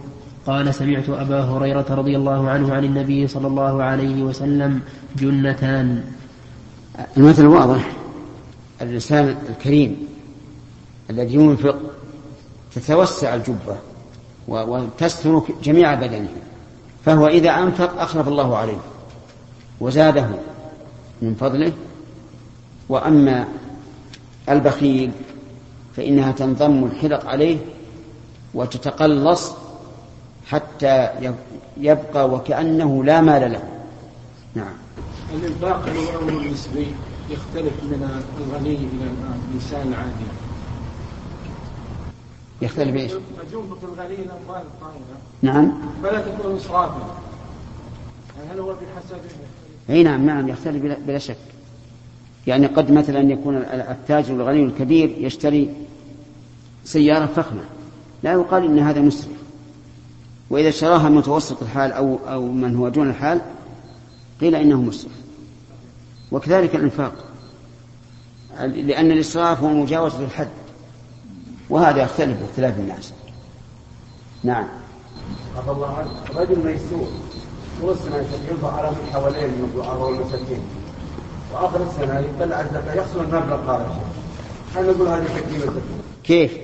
قال 0.47 0.73
سمعت 0.73 1.09
أبا 1.09 1.41
هريرة 1.41 1.85
رضي 1.89 2.17
الله 2.17 2.49
عنه 2.49 2.73
عن 2.73 2.85
النبي 2.85 3.27
صلى 3.27 3.47
الله 3.47 3.83
عليه 3.83 4.23
وسلم 4.23 4.81
جنتان. 5.15 6.03
المثل 7.17 7.45
واضح. 7.45 7.91
الإنسان 8.81 9.35
الكريم 9.49 9.97
الذي 11.09 11.33
ينفق 11.35 11.77
تتوسع 12.75 13.35
الجبة 13.35 13.77
وتستر 14.47 15.41
جميع 15.63 15.93
بدنه. 15.93 16.48
فهو 17.09 17.27
إذا 17.27 17.49
أنفق 17.49 18.01
أخلف 18.01 18.27
الله 18.27 18.57
عليه 18.57 18.77
وزاده 19.79 20.27
من 21.21 21.35
فضله 21.35 21.73
وأما 22.89 23.47
البخيل 24.49 25.11
فإنها 25.97 26.31
تنضم 26.31 26.83
الحلق 26.83 27.25
عليه 27.25 27.57
وتتقلص 28.53 29.51
حتى 30.47 31.09
يبقى 31.77 32.29
وكأنه 32.29 33.03
لا 33.03 33.21
مال 33.21 33.51
له. 33.51 33.63
نعم. 34.55 34.73
الإنفاق 35.33 35.85
الأمر 35.85 36.41
النسبي 36.41 36.87
يختلف 37.29 37.73
من 37.83 38.23
الغني 38.37 38.75
إلى 38.75 39.11
الإنسان 39.49 39.87
العادي. 39.87 40.25
يختلف 42.61 42.95
إيش؟ 42.95 43.11
نعم. 45.41 45.71
فلا 46.03 46.21
تكون 46.21 46.55
إسرافا 46.55 47.15
يعني 48.37 48.51
هل 48.51 48.59
هو 48.59 48.73
بحسب 48.73 49.17
أي 49.89 50.03
نعم 50.03 50.25
نعم 50.25 50.47
يختلف 50.47 50.83
بلا, 50.83 50.97
بلا 51.07 51.17
شك. 51.17 51.37
يعني 52.47 52.67
قد 52.67 52.91
مثلا 52.91 53.19
يكون 53.19 53.55
التاجر 53.71 54.33
الغني 54.33 54.63
الكبير 54.63 55.15
يشتري 55.17 55.73
سيارة 56.83 57.25
فخمة. 57.25 57.63
لا 58.23 58.31
يقال 58.31 58.65
إن 58.65 58.79
هذا 58.79 59.01
مسرف. 59.01 59.39
وإذا 60.49 60.69
اشتراها 60.69 61.09
متوسط 61.09 61.61
الحال 61.61 61.91
أو 61.91 62.19
أو 62.27 62.51
من 62.51 62.75
هو 62.75 62.89
دون 62.89 63.09
الحال 63.09 63.41
قيل 64.41 64.55
إنه 64.55 64.81
مسرف. 64.81 65.11
وكذلك 66.31 66.75
الإنفاق. 66.75 67.13
لأن 68.59 69.11
الإسراف 69.11 69.63
هو 69.63 69.69
مجاوزة 69.69 70.23
الحد. 70.23 70.49
وهذا 71.69 72.01
يختلف 72.01 72.41
باختلاف 72.41 72.79
الناس 72.79 73.13
نعم 74.43 74.67
عفى 75.57 75.71
الله 75.71 75.97
عنك 75.97 76.35
رجل 76.35 76.65
ميسور 76.65 77.07
طول 77.81 77.91
السنة 77.93 78.25
ينفق 78.51 78.73
على 78.73 78.89
من 78.89 79.09
حواليه 79.13 79.47
من 79.47 79.71
الدعاء 79.73 79.97
والمساكين 79.97 80.61
وآخر 81.53 81.87
السنة 81.87 82.19
يطلع 82.19 82.61
الزكاة 82.61 82.93
يحصل 82.93 83.19
المبلغ 83.19 83.71
قال 83.71 83.85
هل 84.75 84.87
نقول 84.87 85.07
هذه 85.07 85.25
الزكاة؟ 85.55 85.73
كيف؟ 86.23 86.57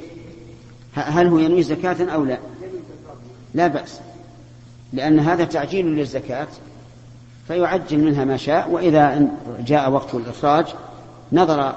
هل 0.96 1.28
هو 1.28 1.38
ينوي 1.38 1.64
زكاة 1.64 2.14
أو 2.14 2.26
لا؟ 2.26 2.38
لا 3.54 3.68
بأس 3.68 4.00
لأن 4.94 5.20
هذا 5.20 5.44
تعجيل 5.44 5.86
للزكاة 5.86 6.48
فيعجل 7.48 8.00
منها 8.00 8.26
ما 8.26 8.38
شاء 8.38 8.70
وإذا 8.70 9.28
جاء 9.60 9.92
وقت 9.92 10.16
الإخراج 10.16 10.66
نظر 11.32 11.76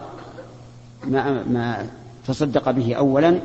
ما, 1.04 1.42
ما 1.42 1.86
تصدق 2.28 2.70
به 2.70 2.94
أولا 2.94 3.40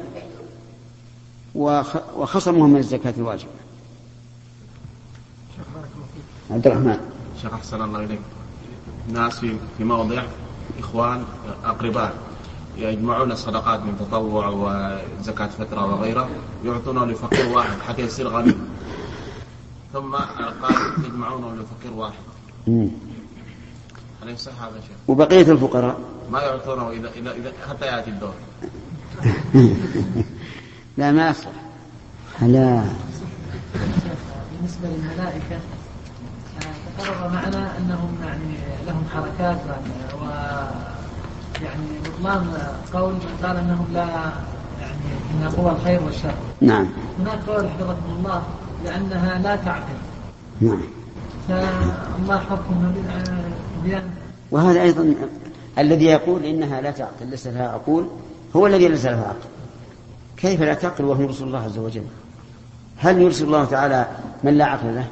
وخصمه 1.56 2.68
من 2.68 2.78
الزكاة 2.78 3.14
الواجبة. 3.18 3.52
عبد 6.52 6.68
الرحمن. 6.68 7.00
شيخ 7.42 7.54
أحسن 7.54 7.82
الله 7.82 8.00
إليك. 8.04 8.20
ناس 9.14 9.40
في 9.78 9.84
موضع 9.84 10.24
إخوان 10.80 11.24
أقرباء 11.66 12.14
يجمعون 12.78 13.32
الصدقات 13.32 13.80
من 13.80 13.98
تطوع 14.00 14.48
وزكاة 14.48 15.48
فترة 15.48 15.86
وغيره 15.86 16.30
يعطونه 16.66 17.06
لفقير 17.06 17.48
واحد 17.58 17.80
حتى 17.88 18.02
يصير 18.02 18.28
غني. 18.28 18.54
ثم 19.94 20.16
قال 20.16 21.06
يجمعونه 21.06 21.56
لفقير 21.56 21.94
واحد. 21.94 22.24
هل 24.24 24.30
يصح 24.30 24.62
هذا 24.62 24.82
شيء؟ 24.82 24.96
وبقية 25.08 25.52
الفقراء؟ 25.52 25.98
ما 26.34 26.42
يعطونه 26.42 26.90
إذا 26.90 27.10
إذا, 27.16 27.32
إذا 27.32 27.52
حتى 27.70 27.86
يأتي 27.86 28.10
الدور؟ 28.10 28.34
لا 30.98 31.12
ما 31.12 31.30
يصح 31.30 31.48
لا. 32.42 32.84
بالنسبة 34.52 34.88
للملائكة 34.88 35.60
تقرر 36.98 37.30
معنا 37.30 37.78
أنهم 37.78 38.18
يعني 38.24 38.58
لهم 38.88 39.04
حركات 39.14 39.58
و 40.22 40.26
يعني 41.64 41.88
بطلان 42.06 42.58
قول 42.94 43.14
من 43.14 43.38
قال 43.44 43.58
أنهم 43.58 43.88
لا 43.94 44.08
يعني 44.82 44.96
إنها 45.34 45.50
قوى 45.50 45.72
الخير 45.72 46.04
والشر. 46.04 46.34
نعم. 46.62 46.88
هناك 47.20 47.40
قول 47.48 47.70
حفظكم 47.70 48.16
الله 48.18 48.44
لأنها 48.86 49.40
لا 49.40 49.56
تعقل 49.56 49.98
نعم. 50.62 50.82
فالله 51.48 52.38
حكمها 52.38 52.92
بأن 53.84 54.10
وهذا 54.52 54.82
أيضا 54.82 55.16
الذي 55.78 56.06
يقول 56.06 56.46
إنها 56.46 56.82
لا 56.82 56.92
تعقل 56.92 57.28
ليس 57.28 57.48
لها 57.48 57.68
عقول 57.68 58.08
هو 58.56 58.68
الذي 58.68 58.88
ليس 58.88 59.06
لها 59.06 59.24
عقل. 59.24 59.50
كيف 60.38 60.62
لا 60.62 60.74
تعقل 60.74 61.06
وهو 61.06 61.22
يرسل 61.22 61.44
الله 61.44 61.60
عز 61.60 61.78
وجل؟ 61.78 62.04
هل 62.98 63.22
يرسل 63.22 63.46
الله 63.46 63.66
تعالى 63.66 64.08
من 64.44 64.58
لا 64.58 64.66
عقل 64.66 64.96
له؟ 64.96 65.08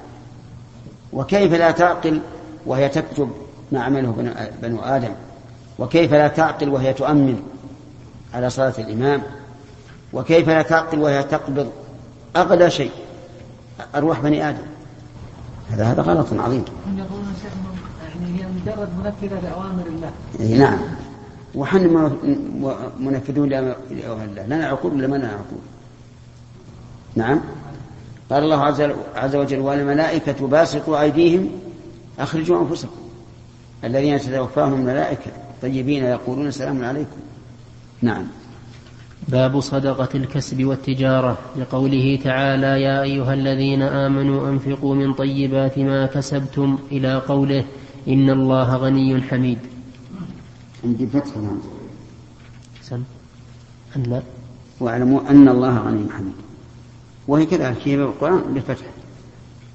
وكيف 1.14 1.54
لا 1.54 1.72
تعقل 1.72 2.22
وهي 2.66 2.90
تكتب 2.90 3.32
ما 3.72 3.84
عمله 3.84 4.34
بنو 4.62 4.82
آدم؟ 4.82 5.14
وكيف 5.80 6.14
لا 6.14 6.28
تعقل 6.28 6.70
وهي 6.70 6.94
تؤمن 6.94 7.42
على 8.34 8.50
صلاة 8.50 8.74
الإمام؟ 8.78 9.22
وكيف 10.14 10.50
لا 10.50 10.62
تعقل 10.62 11.00
وهي 11.00 11.24
تقبض؟ 11.24 11.72
أغلى 12.36 12.70
شيء 12.70 12.92
أرواح 13.96 14.20
بني 14.20 14.50
آدم. 14.50 14.66
هذا 15.70 15.86
هذا 15.86 16.02
غلط 16.02 16.34
عظيم. 16.34 16.66
يعني 18.22 18.40
هي 18.40 18.46
مجرد 18.62 18.90
منفذة 18.98 19.40
لأوامر 19.40 19.84
الله. 19.88 20.12
إيه 20.40 20.58
نعم. 20.60 20.80
وحن 21.56 22.12
منفذون 23.00 23.50
لأوامر 23.50 24.24
الله. 24.24 24.46
لنا 24.46 24.66
عقول 24.66 24.94
ولا 24.94 25.08
ما 25.08 25.16
لنا 25.16 25.28
عقول؟ 25.28 25.62
نعم. 27.16 27.40
قال 28.30 28.44
الله 28.44 28.64
عز 29.16 29.36
وجل 29.36 29.60
والملائكة 29.60 30.48
باسطوا 30.48 31.02
أيديهم 31.02 31.50
أخرجوا 32.20 32.62
أنفسكم. 32.62 33.02
الذين 33.84 34.20
تتوفاهم 34.20 34.74
الملائكة 34.74 35.32
طيبين 35.62 36.04
يقولون 36.04 36.52
سلام 36.52 36.84
عليكم. 36.84 37.18
نعم. 38.02 38.24
باب 39.28 39.60
صدقة 39.60 40.10
الكسب 40.16 40.66
والتجارة. 40.66 41.38
لقوله 41.58 42.20
تعالى 42.24 42.82
يا 42.82 43.02
أيها 43.02 43.34
الذين 43.34 43.82
آمنوا 43.82 44.50
أنفقوا 44.50 44.96
من 44.96 45.14
طيبات 45.14 45.80
ما 45.80 46.06
كسبتم. 46.06 46.80
إلى 46.92 47.16
قوله 47.16 47.66
إن 48.08 48.30
الله 48.30 48.76
غني 48.76 49.22
حميد. 49.22 49.60
عندي 50.84 51.08
فتح 51.08 51.38
نعم 51.38 51.60
سم. 52.82 53.04
أن 53.96 54.04
لا. 54.04 54.22
واعلموا 54.80 55.22
أن 55.30 55.50
الله 55.50 55.78
غني 55.78 56.10
حميد. 56.12 56.34
وهي 57.28 57.46
كذلك 57.46 57.78
في 57.78 57.96
القرآن 57.96 58.54
بالفتح. 58.54 58.86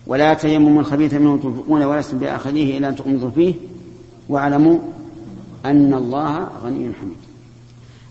ولا 0.06 0.34
تيمموا 0.34 0.80
الخبيث 0.80 1.14
منه 1.14 1.36
تنفقون 1.36 1.82
ولستم 1.82 2.18
بآخذيه 2.18 2.78
إلا 2.78 2.88
أن 2.88 2.96
تقمضوا 2.96 3.30
فيه. 3.30 3.54
واعلموا 4.28 4.78
أن 5.64 5.94
الله 5.94 6.48
غني 6.62 6.92
حميد. 7.00 7.16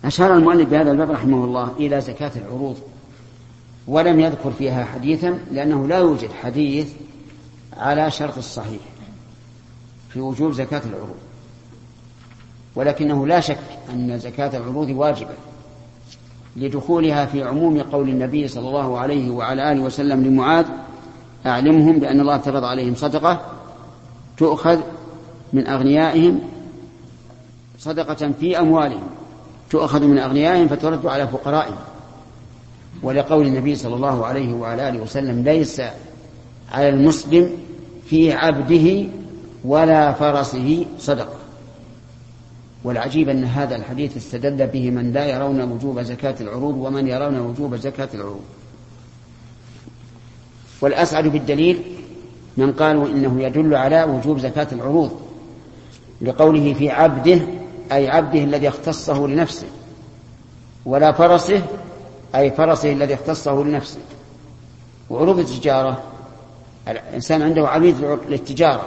أشار 0.06 0.38
المؤلف 0.38 0.69
بهذا 0.69 0.91
الباب 0.91 1.12
رحمه 1.12 1.45
الله 1.45 1.71
إلى 1.80 2.01
زكاة 2.01 2.32
العروض. 2.36 2.75
ولم 3.88 4.19
يذكر 4.19 4.51
فيها 4.51 4.86
حديثا 4.86 5.39
لأنه 5.51 5.88
لا 5.88 5.97
يوجد 5.97 6.30
حديث 6.32 6.88
على 7.78 8.12
شرط 8.12 8.38
الصحيح. 8.38 8.82
في 10.15 10.21
وجوب 10.21 10.51
زكاة 10.51 10.82
العروض. 10.86 11.15
ولكنه 12.75 13.28
لا 13.28 13.39
شك 13.39 13.60
أن 13.93 14.19
زكاة 14.19 14.58
العروض 14.58 14.89
واجبة 14.89 15.34
لدخولها 16.56 17.25
في 17.25 17.43
عموم 17.43 17.82
قول 17.82 18.10
النبي 18.10 18.47
صلى 18.47 18.67
الله 18.67 18.99
عليه 18.99 19.30
وعلى 19.30 19.71
آله 19.71 19.82
وسلم 19.82 20.23
لمعاذ 20.23 20.65
أعلمهم 21.45 21.99
بأن 21.99 22.19
الله 22.19 22.36
افترض 22.36 22.63
عليهم 22.63 22.95
صدقة 22.95 23.41
تؤخذ 24.38 24.80
من 25.54 25.67
أغنيائهم 25.67 26.39
صدقة 27.80 28.32
في 28.39 28.60
أموالهم 28.60 29.04
تؤخذ 29.69 30.04
من 30.04 30.17
أغنيائهم 30.17 30.67
فترد 30.67 31.06
على 31.06 31.28
فقرائهم. 31.28 31.78
ولقول 33.04 33.47
النبي 33.47 33.75
صلى 33.75 33.95
الله 33.95 34.25
عليه 34.25 34.54
وعلى 34.54 34.89
آله 34.89 34.99
وسلم 34.99 35.43
ليس 35.43 35.82
على 36.71 36.89
المسلم 36.89 37.49
في 38.10 38.34
عبده 38.34 39.08
ولا 39.65 40.13
فرسه 40.13 40.86
صدقة. 40.99 41.36
والعجيب 42.84 43.30
أن 43.30 43.43
هذا 43.43 43.75
الحديث 43.75 44.17
استدل 44.17 44.67
به 44.67 44.91
من 44.91 45.13
لا 45.13 45.25
يرون 45.25 45.62
وجوب 45.62 46.01
زكاة 46.01 46.36
العروض 46.41 46.75
ومن 46.78 47.08
يرون 47.08 47.39
وجوب 47.39 47.75
زكاة 47.75 48.10
العروض. 48.13 48.43
والأسعد 50.82 51.28
بالدليل 51.28 51.82
من 52.58 52.73
قالوا 52.73 53.08
إنه 53.08 53.41
يدل 53.41 53.75
على 53.75 54.04
وجوب 54.04 54.39
زكاة 54.39 54.67
العروض 54.71 55.12
لقوله 56.21 56.73
في 56.73 56.89
عبده 56.89 57.41
أي 57.91 58.10
عبده 58.10 58.43
الذي 58.43 58.67
اختصه 58.69 59.28
لنفسه 59.28 59.67
ولا 60.86 61.12
فرسه 61.12 61.62
أي 62.36 62.51
فرسه 62.51 62.91
الذي 62.91 63.13
اختصه 63.13 63.63
لنفسه. 63.63 63.99
وعروض 65.10 65.39
التجارة 65.39 66.04
الإنسان 66.88 67.41
عنده 67.41 67.67
عبيد 67.67 67.95
للتجارة. 68.30 68.86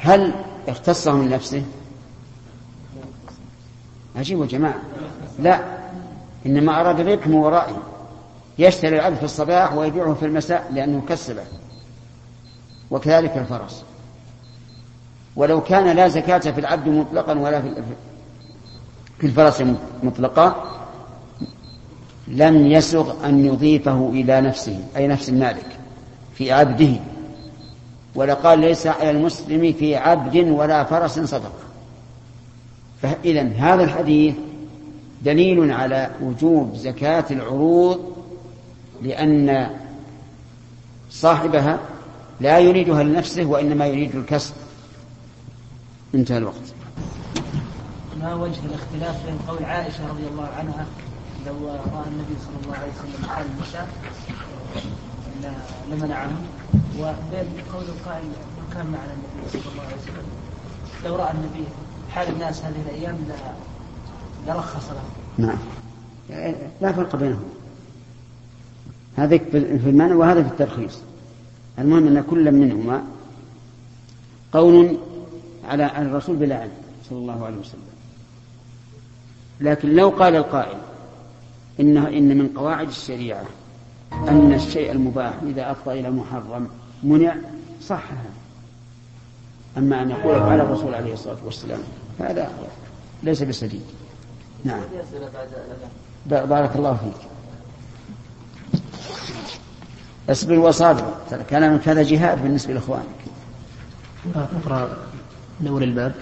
هل 0.00 0.32
اختصهم 0.68 1.28
لنفسه 1.28 1.62
عجيب 4.16 4.40
يا 4.40 4.46
جماعة. 4.46 4.80
لا 5.38 5.60
إنما 6.46 6.80
أراد 6.80 7.00
الربح 7.00 7.26
من 7.26 7.60
يشتري 8.58 8.96
العبد 8.96 9.16
في 9.16 9.24
الصباح 9.24 9.74
ويبيعه 9.74 10.14
في 10.14 10.26
المساء 10.26 10.70
لأنه 10.72 11.02
كسبه. 11.08 11.44
وكذلك 12.90 13.36
الفرس. 13.36 13.84
ولو 15.36 15.60
كان 15.60 15.96
لا 15.96 16.08
زكاة 16.08 16.38
في 16.38 16.60
العبد 16.60 16.88
مطلقا 16.88 17.38
ولا 17.38 17.62
في 19.20 19.26
الفرس 19.26 19.62
مطلقا 20.02 20.72
لم 22.28 22.66
يسغ 22.66 23.26
أن 23.28 23.46
يضيفه 23.46 24.08
إلى 24.08 24.40
نفسه 24.40 24.84
أي 24.96 25.08
نفس 25.08 25.28
المالك 25.28 25.78
في 26.34 26.52
عبده. 26.52 27.00
ولقال 28.16 28.58
ليس 28.58 28.86
على 28.86 29.10
المسلم 29.10 29.72
في 29.72 29.96
عبد 29.96 30.36
ولا 30.36 30.84
فرس 30.84 31.18
صدقة 31.18 31.52
فإذا 33.02 33.42
هذا 33.42 33.84
الحديث 33.84 34.34
دليل 35.22 35.72
على 35.72 36.10
وجوب 36.22 36.74
زكاة 36.76 37.24
العروض 37.30 38.16
لأن 39.02 39.70
صاحبها 41.10 41.78
لا 42.40 42.58
يريدها 42.58 43.02
لنفسه 43.02 43.44
وإنما 43.44 43.86
يريد 43.86 44.16
الكسب. 44.16 44.54
انتهى 46.14 46.38
الوقت. 46.38 46.74
ما 48.20 48.34
وجه 48.34 48.60
الاختلاف 48.64 49.26
بين 49.26 49.38
قول 49.48 49.64
عائشة 49.64 50.08
رضي 50.08 50.26
الله 50.32 50.48
عنها 50.58 50.86
لو 51.46 51.68
رأى 51.68 52.06
النبي 52.06 52.34
صلى 52.44 52.64
الله 52.64 52.76
عليه 52.76 52.92
وسلم 52.92 53.28
حال 53.28 53.46
النساء؟ 53.56 53.88
لمنعهم 55.90 56.36
وبين 57.00 57.46
قول 57.74 57.84
القائل 57.84 58.24
كان 58.74 58.86
معنا 58.86 59.12
النبي 59.12 59.50
صلى 59.52 59.72
الله 59.72 59.82
عليه 59.82 59.96
وسلم. 59.96 60.26
لو 61.04 61.16
رأى 61.16 61.30
النبي 61.30 61.64
حال 62.10 62.28
الناس 62.28 62.62
هذه 62.64 62.82
الأيام 62.86 63.18
لرخص 64.46 64.90
لهم 64.90 65.48
نعم. 65.48 65.58
لا 66.80 66.92
فرق 66.92 67.16
بينهم. 67.16 67.44
هذا 69.16 69.38
في 69.38 69.90
المنع 69.90 70.14
وهذا 70.14 70.42
في 70.42 70.48
الترخيص. 70.48 70.98
المهم 71.78 72.06
أن 72.06 72.24
كل 72.30 72.52
منهما 72.52 73.02
قول 74.52 74.96
على 75.68 76.02
الرسول 76.02 76.36
بلا 76.36 76.60
علم 76.60 76.72
صلى 77.10 77.18
الله 77.18 77.46
عليه 77.46 77.56
وسلم. 77.56 77.80
لكن 79.60 79.94
لو 79.96 80.08
قال 80.08 80.36
القائل 80.36 80.78
إنه 81.80 82.08
إن 82.08 82.38
من 82.38 82.48
قواعد 82.48 82.88
الشريعة 82.88 83.44
أن 84.12 84.52
الشيء 84.54 84.92
المباح 84.92 85.32
إذا 85.42 85.70
أفضى 85.70 86.00
إلى 86.00 86.10
محرم 86.10 86.68
منع 87.02 87.34
صحها. 87.82 88.24
أما 89.76 90.02
أن 90.02 90.10
يقول 90.10 90.34
على 90.34 90.62
الرسول 90.62 90.94
عليه 90.94 91.12
الصلاة 91.12 91.36
والسلام. 91.44 91.80
هذا 92.20 92.50
ليس 93.22 93.42
بسديد 93.42 93.84
نعم. 94.64 94.80
بارك 96.26 96.76
الله 96.76 96.94
فيك. 96.96 97.28
اصبر 100.30 100.58
وصابر 100.58 101.14
ترى 101.30 101.44
كلامك 101.44 101.88
هذا 101.88 102.02
جهاد 102.02 102.42
بالنسبة 102.42 102.74
لإخوانك. 102.74 103.04
أقرأ 104.34 104.96
من 105.60 105.82
الباب. 105.82 106.14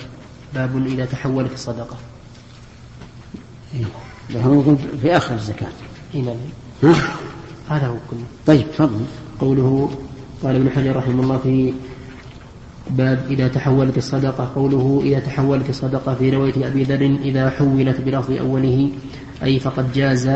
باب 0.55 0.87
إذا 0.87 1.05
تحولت 1.05 1.53
الصدقة. 1.53 1.97
إيه. 3.75 3.85
هو 4.41 4.61
يقول 4.61 4.77
في 5.03 5.17
آخر 5.17 5.35
الزكاة. 5.35 5.73
إيه 6.15 6.23
نعم. 6.23 6.37
ها؟ 6.83 6.95
هذا 7.69 7.87
هو 7.87 7.97
كله. 8.11 8.25
طيب 8.47 8.67
تفضل. 8.73 9.05
قوله 9.41 9.91
قال 10.45 10.57
ابن 10.57 10.71
حجر 10.71 10.97
رحمه 10.97 11.23
الله 11.23 11.39
في 11.39 11.73
باب 12.91 13.19
إذا 13.31 13.49
تحولت 13.49 13.99
الصدقة 13.99 14.51
قوله 14.55 15.01
إذا 15.05 15.19
تحولت 15.19 15.71
الصدقة 15.71 16.15
في 16.15 16.31
رواية 16.31 16.67
أبي 16.67 16.83
ذر 16.83 17.17
إذا 17.25 17.51
حولت 17.51 18.01
بلفظ 18.01 18.33
أوله 18.33 18.91
أي 19.43 19.59
فقد 19.59 19.93
جاز 19.93 20.31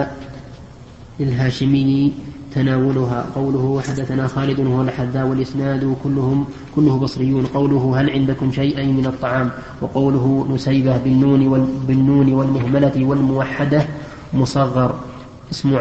للهاشمي 1.21 2.12
تناولها. 2.55 3.27
قوله 3.35 3.81
حدثنا 3.81 4.27
خالد 4.27 4.61
وهو 4.61 4.83
الحذاء 4.83 5.27
والإسناد 5.27 5.97
كلهم 6.05 6.44
كله 6.77 6.99
بصريون. 6.99 7.47
قوله 7.47 8.01
هل 8.01 8.11
عندكم 8.11 8.53
شيء 8.53 8.87
من 8.87 9.07
الطعام؟ 9.07 9.51
وقوله 9.81 10.47
نسيبة 10.51 10.97
بالنون 10.97 11.68
بالنون 11.88 12.33
والمهملة 12.33 13.05
والموحدة 13.05 13.87
مصغر. 14.35 15.01
اسم 15.50 15.78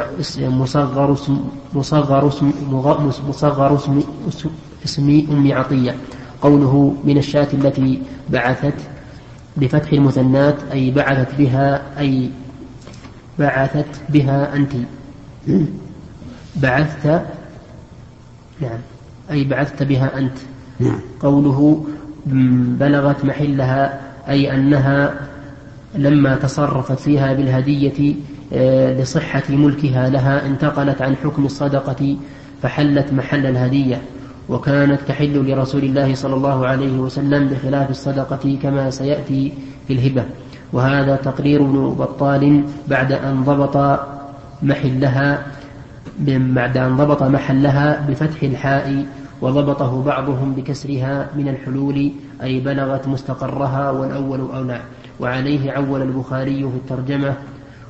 مصغر 0.61 1.13
اسم 1.13 1.37
مصغر 1.73 2.27
اسم 2.27 2.51
مصغر 3.27 3.75
اسم 3.75 4.01
اسم 4.85 5.25
أم 5.31 5.51
عطية. 5.51 5.95
قوله 6.41 6.95
من 7.03 7.17
الشاة 7.17 7.47
التي 7.53 8.01
بعثت 8.29 8.73
بفتح 9.57 9.93
المثنات 9.93 10.55
أي 10.71 10.91
بعثت 10.91 11.35
بها 11.37 11.81
أي 11.99 12.29
بعثت 13.39 13.85
بها 14.09 14.55
أنت. 14.55 14.71
بعثت 16.55 17.05
نعم 18.61 18.79
أي 19.31 19.43
بعثت 19.43 19.83
بها 19.83 20.17
أنت. 20.17 20.37
نعم. 20.79 20.99
قوله 21.19 21.85
بلغت 22.79 23.25
محلها 23.25 23.99
أي 24.29 24.55
أنها 24.55 25.13
لما 25.95 26.35
تصرفت 26.35 26.99
فيها 26.99 27.33
بالهدية 27.33 28.15
لصحة 28.51 29.43
ملكها 29.49 30.09
لها 30.09 30.45
انتقلت 30.45 31.01
عن 31.01 31.15
حكم 31.15 31.45
الصدقة 31.45 32.17
فحلت 32.61 33.13
محل 33.13 33.45
الهدية 33.45 34.01
وكانت 34.49 34.99
تحل 35.07 35.51
لرسول 35.51 35.83
الله 35.83 36.15
صلى 36.15 36.35
الله 36.35 36.67
عليه 36.67 36.99
وسلم 36.99 37.47
بخلاف 37.47 37.89
الصدقة 37.89 38.57
كما 38.63 38.89
سيأتي 38.89 39.53
في 39.87 39.93
الهبة. 39.93 40.23
وهذا 40.73 41.15
تقرير 41.15 41.61
ابن 41.61 41.95
بطال 41.99 42.63
بعد 42.87 43.11
أن 43.11 43.43
ضبط 43.43 43.99
محلها 44.63 45.45
بعد 46.29 46.77
أن 46.77 46.97
ضبط 46.97 47.23
محلها 47.23 48.05
بفتح 48.09 48.43
الحاء 48.43 49.05
وضبطه 49.41 50.03
بعضهم 50.03 50.53
بكسرها 50.53 51.27
من 51.35 51.47
الحلول 51.47 52.11
أي 52.43 52.59
بلغت 52.59 53.07
مستقرها 53.07 53.91
والأول 53.91 54.39
أولى. 54.39 54.81
وعليه 55.19 55.71
عول 55.71 56.01
البخاري 56.01 56.59
في 56.59 56.75
الترجمة 56.75 57.33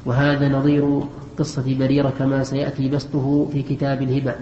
وهذا 0.08 0.50
نظير 0.50 1.04
قصة 1.40 1.78
بريرة 1.80 2.14
كما 2.20 2.44
سيأتي 2.44 2.90
بسطه 2.90 3.50
في 3.52 3.64
كتاب 3.64 4.02
الهبة. 4.02 4.36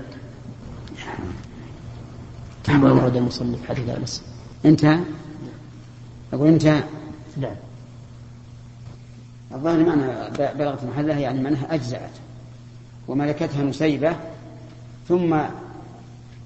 ثم 2.63 2.83
ورد 2.83 3.15
المصنف 3.15 3.69
حديث 3.69 3.89
أنس. 3.89 4.23
انتهى 4.65 4.99
أقول 6.33 6.47
انتهى 6.47 6.83
نعم. 7.37 7.55
الظاهر 9.53 9.85
معنى 9.85 10.03
بلغت 10.53 10.83
محلها 10.83 11.19
يعني 11.19 11.41
معناها 11.41 11.73
أجزأت 11.73 12.11
وملكتها 13.07 13.63
نسيبة 13.63 14.15
ثم 15.07 15.37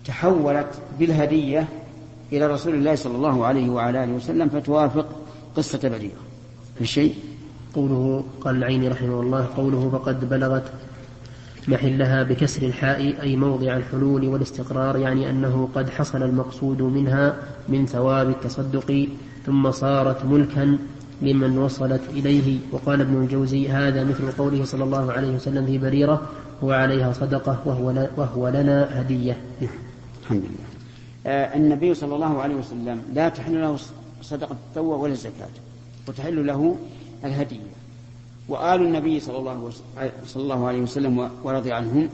تحولت 0.05 0.81
بالهدية 0.99 1.67
إلى 2.31 2.47
رسول 2.47 2.75
الله 2.75 2.95
صلى 2.95 3.15
الله 3.15 3.45
عليه 3.45 3.69
وعلى 3.69 4.03
آله 4.03 4.13
وسلم 4.13 4.49
فتوافق 4.49 5.07
قصة 5.55 5.89
بريرة. 5.89 6.19
في 6.77 6.85
شيء 6.85 7.15
قوله 7.73 8.23
قال 8.41 8.55
العيني 8.55 8.87
رحمه 8.87 9.21
الله 9.21 9.49
قوله 9.57 9.89
فقد 9.89 10.29
بلغت 10.29 10.63
محلها 11.67 12.23
بكسر 12.23 12.61
الحاء 12.67 13.21
أي 13.21 13.35
موضع 13.35 13.77
الحلول 13.77 14.27
والاستقرار 14.27 14.97
يعني 14.97 15.29
أنه 15.29 15.69
قد 15.75 15.89
حصل 15.89 16.23
المقصود 16.23 16.81
منها 16.81 17.35
من 17.69 17.85
ثواب 17.85 18.29
التصدق 18.29 19.07
ثم 19.45 19.71
صارت 19.71 20.25
ملكا 20.25 20.77
لمن 21.21 21.57
وصلت 21.57 22.01
إليه. 22.09 22.59
وقال 22.71 23.01
ابن 23.01 23.21
الجوزي 23.23 23.69
هذا 23.69 24.03
مثل 24.03 24.31
قوله 24.31 24.65
صلى 24.65 24.83
الله 24.83 25.11
عليه 25.11 25.35
وسلم 25.35 25.65
في 25.65 25.77
بريرة 25.77 26.21
هو 26.63 26.71
عليها 26.71 27.13
صدقة 27.13 27.61
وهو, 27.65 28.07
وهو 28.17 28.47
لنا 28.47 29.01
هدية. 29.01 29.37
الحمد 30.21 30.41
لله. 30.41 30.69
آه 31.25 31.55
النبي 31.55 31.93
صلى 31.93 32.15
الله 32.15 32.41
عليه 32.41 32.55
وسلم 32.55 33.01
لا 33.13 33.29
تحل 33.29 33.61
له 33.61 33.77
صدقة 34.21 34.51
التطوع 34.51 34.97
ولا 34.97 35.13
الزكاة 35.13 35.49
وتحل 36.07 36.47
له 36.47 36.75
الهدية 37.25 37.69
وآل 38.47 38.81
النبي 38.81 39.19
صلى 39.19 39.37
الله, 39.37 39.71
صلى 40.25 40.43
الله 40.43 40.67
عليه 40.67 40.81
وسلم 40.81 41.31
ورضي 41.43 41.71
عنهم 41.71 42.09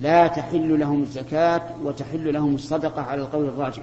لا 0.00 0.26
تحل 0.26 0.80
لهم 0.80 1.02
الزكاة 1.02 1.62
وتحل 1.82 2.34
لهم 2.34 2.54
الصدقة 2.54 3.02
على 3.02 3.22
القول 3.22 3.44
الراجح. 3.44 3.82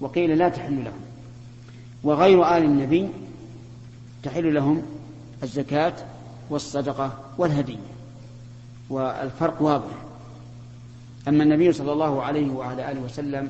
وقيل 0.00 0.38
لا 0.38 0.48
تحل 0.48 0.84
لهم. 0.84 1.00
وغير 2.02 2.56
آل 2.56 2.64
النبي 2.64 3.08
تحل 4.22 4.54
لهم 4.54 4.82
الزكاة 5.42 5.94
والصدقة 6.50 7.18
والهدية 7.38 7.76
والفرق 8.90 9.62
واضح. 9.62 9.94
أما 11.28 11.42
النبي 11.44 11.72
صلى 11.72 11.92
الله 11.92 12.22
عليه 12.22 12.50
وعلى 12.50 12.92
آله 12.92 13.00
وسلم 13.00 13.48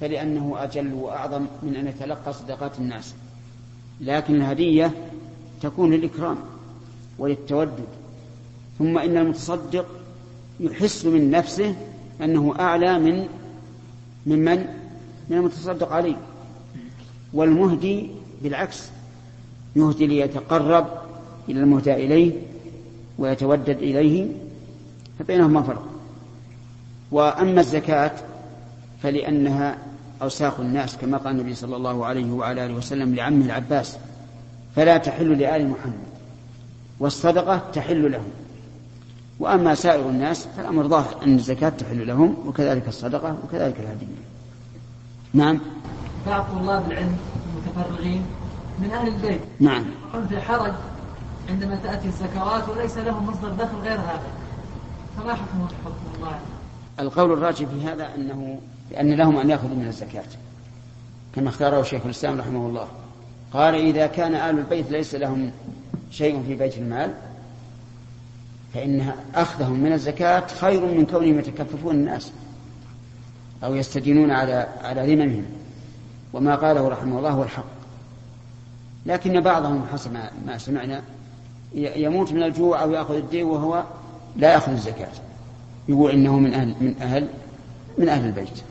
فلأنه 0.00 0.54
أجل 0.58 0.92
وأعظم 0.92 1.46
من 1.62 1.76
أن 1.76 1.86
يتلقى 1.86 2.32
صدقات 2.32 2.78
الناس. 2.78 3.14
لكن 4.00 4.34
الهدية 4.34 4.92
تكون 5.62 5.90
للإكرام 5.90 6.36
وللتودد. 7.18 7.84
ثم 8.78 8.98
إن 8.98 9.16
المتصدق 9.16 9.86
يحس 10.60 11.04
من 11.04 11.30
نفسه 11.30 11.74
أنه 12.22 12.54
أعلى 12.60 12.98
من 12.98 13.28
ممن 14.26 14.66
من؟ 15.30 15.36
المتصدق 15.36 15.92
عليه 15.92 16.16
والمهدي 17.32 18.10
بالعكس 18.42 18.88
يهدي 19.76 20.06
ليتقرب 20.06 20.86
إلى 21.48 21.60
المهدى 21.60 21.94
إليه 21.94 22.32
ويتودد 23.18 23.76
إليه 23.78 24.26
فبينهما 25.18 25.62
فرق. 25.62 25.86
وأما 27.12 27.60
الزكاة 27.60 28.12
فلأنها 29.02 29.78
أوساخ 30.22 30.60
الناس 30.60 30.96
كما 30.96 31.18
قال 31.18 31.34
النبي 31.34 31.54
صلى 31.54 31.76
الله 31.76 32.06
عليه 32.06 32.32
وعلى 32.32 32.66
آله 32.66 32.74
وسلم 32.74 33.14
لعمه 33.14 33.44
العباس 33.44 33.96
فلا 34.76 34.96
تحل 34.96 35.38
لآل 35.38 35.68
محمد 35.68 36.10
والصدقة 37.00 37.62
تحل 37.72 38.12
لهم 38.12 38.30
وأما 39.40 39.74
سائر 39.74 40.08
الناس 40.08 40.48
فالأمر 40.56 40.88
ظاهر 40.88 41.16
أن 41.26 41.34
الزكاة 41.34 41.68
تحل 41.68 42.06
لهم 42.06 42.36
وكذلك 42.46 42.88
الصدقة 42.88 43.36
وكذلك 43.44 43.76
الهدية 43.80 44.06
نعم. 45.34 45.60
بعض 46.26 46.44
طلاب 46.44 46.90
العلم 46.90 47.16
المتفرغين 47.56 48.22
من 48.78 48.90
أهل 48.90 49.08
البيت 49.08 49.40
نعم. 49.60 49.84
هم 50.14 50.26
في 50.26 50.40
حرج 50.40 50.72
عندما 51.48 51.76
تأتي 51.76 52.08
الزكوات 52.08 52.68
وليس 52.68 52.98
لهم 52.98 53.26
مصدر 53.26 53.48
دخل 53.48 53.76
غير 53.82 54.00
هذا. 54.00 54.26
فما 55.16 55.34
حكم 55.34 55.66
حكم 55.84 56.16
الله؟ 56.16 56.38
القول 57.00 57.32
الراجح 57.32 57.66
في 57.66 57.84
هذا 57.86 58.14
أنه 58.14 58.58
أن 59.00 59.12
لهم 59.12 59.36
أن 59.36 59.50
يأخذوا 59.50 59.76
من 59.76 59.86
الزكاة 59.86 60.24
كما 61.34 61.48
اختاره 61.48 61.82
شيخ 61.82 62.04
الإسلام 62.04 62.40
رحمه 62.40 62.66
الله. 62.66 62.88
قال 63.52 63.74
إذا 63.74 64.06
كان 64.06 64.34
آل 64.34 64.58
البيت 64.58 64.90
ليس 64.90 65.14
لهم 65.14 65.50
شيء 66.10 66.42
في 66.46 66.54
بيت 66.54 66.78
المال 66.78 67.14
فإن 68.74 69.12
أخذهم 69.34 69.80
من 69.80 69.92
الزكاة 69.92 70.46
خير 70.46 70.80
من 70.80 71.06
كونهم 71.06 71.38
يتكففون 71.38 71.94
الناس 71.94 72.32
أو 73.64 73.74
يستدينون 73.74 74.30
على 74.30 74.68
على 74.82 75.14
ذممهم. 75.14 75.44
وما 76.32 76.54
قاله 76.54 76.88
رحمه 76.88 77.18
الله 77.18 77.30
هو 77.30 77.42
الحق. 77.42 77.64
لكن 79.06 79.40
بعضهم 79.40 79.84
حسب 79.92 80.12
ما 80.46 80.58
سمعنا 80.58 81.02
يموت 81.74 82.32
من 82.32 82.42
الجوع 82.42 82.82
أو 82.82 82.90
يأخذ 82.90 83.14
الدين 83.14 83.46
وهو 83.46 83.84
لا 84.36 84.52
يأخذ 84.52 84.72
الزكاة. 84.72 85.12
يقول 85.88 86.10
إنه 86.10 86.38
من 86.38 86.54
أهل 86.54 86.74
من 86.80 86.94
أهل 87.02 87.28
من 87.98 88.08
أهل 88.08 88.26
البيت. 88.26 88.62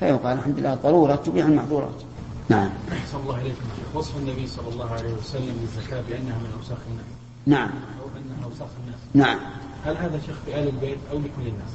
فيقال 0.00 0.38
الحمد 0.38 0.58
لله 0.58 0.74
ضرورة 0.74 1.14
تبيع 1.14 1.46
المحظورات. 1.46 2.02
نعم. 2.48 2.70
أحسن 2.92 3.18
الله 3.18 3.40
إليكم 3.40 3.64
وصف 3.94 4.16
النبي 4.16 4.46
صلى 4.46 4.68
الله 4.68 4.90
عليه 4.90 5.12
وسلم 5.14 5.56
للزكاة 5.60 6.00
بأنها 6.08 6.38
من 6.38 6.52
أوساخ 6.58 6.78
الناس. 6.90 7.06
نعم. 7.46 7.70
أو 8.00 8.06
أنها 8.18 8.44
أوساخ 8.44 8.68
الناس. 8.84 9.00
نعم. 9.14 9.38
هل 9.84 9.96
هذا 9.96 10.20
شيخ 10.26 10.36
في 10.46 10.60
آل 10.60 10.68
البيت 10.68 10.98
أو 11.12 11.18
لكل 11.18 11.46
الناس؟ 11.48 11.70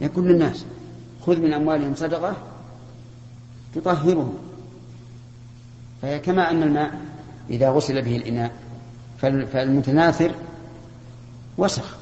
لكل 0.00 0.30
الناس. 0.30 0.64
خذ 1.26 1.36
من 1.40 1.52
أموالهم 1.52 1.94
صدقة 1.94 2.36
تطهرهم. 3.74 4.34
فهي 6.02 6.18
كما 6.18 6.50
أن 6.50 6.62
الماء 6.62 7.00
إذا 7.50 7.70
غسل 7.70 8.02
به 8.02 8.16
الإناء 8.16 8.52
فالمتناثر 9.52 10.34
وسخ. 11.58 11.96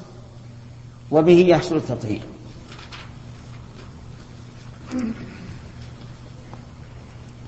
وبه 1.11 1.39
يحصل 1.39 1.75
التطهير. 1.75 2.21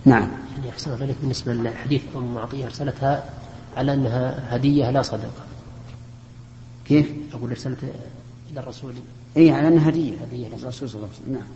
نعم. 0.05 0.27
يعني 0.57 0.69
أحسن 0.69 0.95
ذلك 0.95 1.15
بالنسبة 1.21 1.53
لحديث 1.53 2.01
أم 2.15 2.33
معطية 2.33 2.65
أرسلتها 2.65 3.29
على 3.77 3.93
أنها 3.93 4.55
هدية 4.55 4.91
لا 4.91 5.01
صدقة. 5.01 5.45
كيف؟ 6.85 7.11
أقول 7.33 7.49
أرسلت 7.49 7.83
إلى 8.51 8.59
الرسول. 8.59 8.93
إي 9.37 9.51
على 9.51 9.67
أنها 9.67 9.89
هدية. 9.89 10.17
هدية 10.17 10.47
الرسول 10.47 10.89
صلى 10.89 10.95
الله 10.95 11.07
عليه 11.07 11.21
وسلم. 11.21 11.33
نعم. 11.33 11.47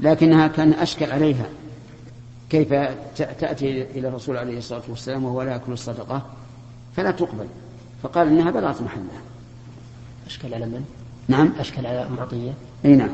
لكنها 0.00 0.46
كان 0.46 0.72
أشكل 0.72 1.12
عليها. 1.12 1.46
كيف 2.50 2.68
تأتي 3.16 3.82
إلى 3.82 4.08
الرسول 4.08 4.36
عليه 4.36 4.58
الصلاة 4.58 4.82
والسلام 4.88 5.24
وهو 5.24 5.42
لا 5.42 5.52
يأكل 5.52 5.72
الصدقة؟ 5.72 6.26
فلا 6.96 7.10
تقبل. 7.10 7.46
فقال 8.02 8.28
إنها 8.28 8.50
بلغت 8.50 8.82
محلها. 8.82 9.20
أشكل 10.26 10.54
على 10.54 10.66
من؟ 10.66 10.84
نعم. 11.28 11.52
أشكل 11.58 11.86
على 11.86 12.06
أم 12.06 12.20
عطية. 12.20 12.52
أي 12.84 12.96
نعم. 12.96 13.10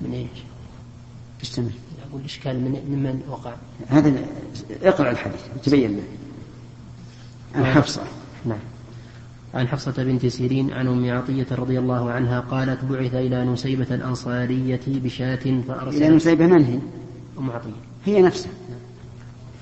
من 0.00 0.12
إيش؟ 0.12 0.42
استمر 1.42 1.70
أقول 2.10 2.20
إشكال 2.24 2.60
من 2.60 2.80
ممن 2.88 3.22
وقع؟ 3.28 3.54
هذا 3.88 4.12
اقرأ 4.82 5.10
الحديث 5.10 5.40
تبين 5.64 5.96
له 5.96 6.02
عن 7.54 7.64
حفصة. 7.64 8.02
نعم. 8.44 8.58
عن 9.54 9.68
حفصة 9.68 10.04
بنت 10.04 10.26
سيرين 10.26 10.72
عن 10.72 10.86
أم 10.86 11.10
عطية 11.10 11.46
رضي 11.52 11.78
الله 11.78 12.10
عنها 12.10 12.40
قالت 12.40 12.84
بعث 12.84 13.14
إلى 13.14 13.44
نسيبة 13.44 13.86
الأنصارية 13.90 14.80
بشاة 14.86 15.60
فأرسلت 15.68 16.02
إلى 16.02 16.08
نسيبة 16.08 16.46
من 16.46 16.64
هي؟ 16.64 16.78
أم 17.38 17.50
عطية. 17.50 17.70
هي 18.04 18.22
نفسها. 18.22 18.52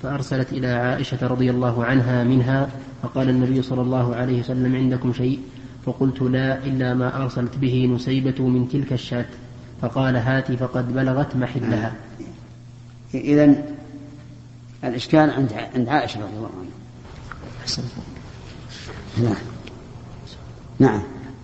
فأرسلت 0.03 0.53
إلى 0.53 0.67
عائشة 0.67 1.27
رضي 1.27 1.49
الله 1.49 1.85
عنها 1.85 2.23
منها 2.23 2.69
فقال 3.03 3.29
النبي 3.29 3.61
صلى 3.61 3.81
الله 3.81 4.15
عليه 4.15 4.39
وسلم 4.39 4.75
عندكم 4.75 5.13
شيء؟ 5.13 5.39
فقلت 5.85 6.21
لا 6.21 6.65
إلا 6.65 6.93
ما 6.93 7.23
أرسلت 7.23 7.57
به 7.57 7.89
نسيبة 7.95 8.47
من 8.47 8.69
تلك 8.69 8.93
الشاة. 8.93 9.25
فقال 9.81 10.15
هاتي 10.15 10.57
فقد 10.57 10.93
بلغت 10.93 11.35
محلها. 11.35 11.95
إذا 13.19 13.55
الإشكال 14.83 15.29
عند 15.29 15.53
عند 15.75 15.89
عائشة 15.89 16.19
رضي 16.19 16.37
الله 16.37 16.49
عنها. 16.59 16.75
نعم. 19.29 19.43
نعم. 20.79 21.01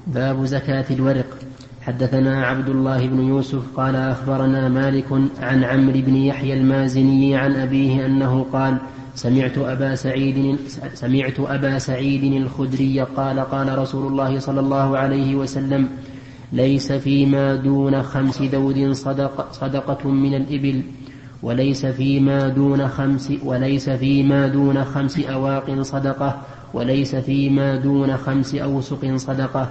باب 0.07 0.45
زكاة 0.45 0.85
الورق. 0.91 1.37
حدثنا 1.81 2.45
عبد 2.45 2.69
الله 2.69 3.07
بن 3.07 3.19
يوسف 3.27 3.61
قال 3.75 3.95
أخبرنا 3.95 4.69
مالك 4.69 5.11
عن 5.41 5.63
عمرو 5.63 6.01
بن 6.01 6.15
يحيى 6.15 6.53
المازني 6.53 7.35
عن 7.35 7.55
أبيه 7.55 8.05
أنه 8.05 8.45
قال 8.53 8.77
سمعت 9.15 9.57
أبا 9.57 9.95
سعيد 9.95 10.57
سمعت 10.93 11.39
أبا 11.39 11.79
سعيد 11.79 12.23
الخدري 12.23 13.01
قال 13.01 13.39
قال 13.39 13.77
رسول 13.77 14.07
الله 14.07 14.39
صلى 14.39 14.59
الله 14.59 14.97
عليه 14.97 15.35
وسلم 15.35 15.89
ليس 16.53 16.91
فيما 16.91 17.55
دون 17.55 18.03
خمس 18.03 18.41
دود 18.41 18.91
صدق 18.91 19.51
صدقة 19.51 20.09
من 20.09 20.33
الإبل. 20.33 20.83
وليس 21.43 21.85
فيما 21.85 22.47
دون 22.47 22.87
خمس 22.87 23.33
وليس 23.43 23.89
فيما 23.89 24.47
دون 24.47 24.85
خمس 24.85 25.19
أواق 25.19 25.81
صدقة 25.81 26.41
وليس 26.73 27.15
فيما 27.15 27.75
دون 27.75 28.17
خمس 28.17 28.55
أوسق 28.55 29.15
صدقة. 29.15 29.69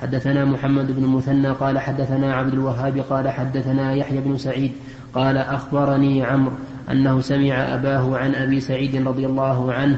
حدثنا 0.00 0.44
محمد 0.44 0.92
بن 0.92 1.04
المثنى 1.04 1.48
قال 1.48 1.78
حدثنا 1.78 2.34
عبد 2.34 2.52
الوهاب 2.52 2.98
قال 3.10 3.28
حدثنا 3.28 3.94
يحيى 3.94 4.20
بن 4.20 4.38
سعيد 4.38 4.72
قال 5.14 5.36
أخبرني 5.36 6.24
عمرو 6.24 6.52
أنه 6.90 7.20
سمع 7.20 7.74
أباه 7.74 8.18
عن 8.18 8.34
أبي 8.34 8.60
سعيد 8.60 9.08
رضي 9.08 9.26
الله 9.26 9.72
عنه. 9.72 9.96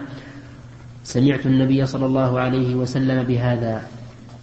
سمعت 1.04 1.46
النبي 1.46 1.86
صلى 1.86 2.06
الله 2.06 2.40
عليه 2.40 2.74
وسلم 2.74 3.22
بهذا. 3.22 3.82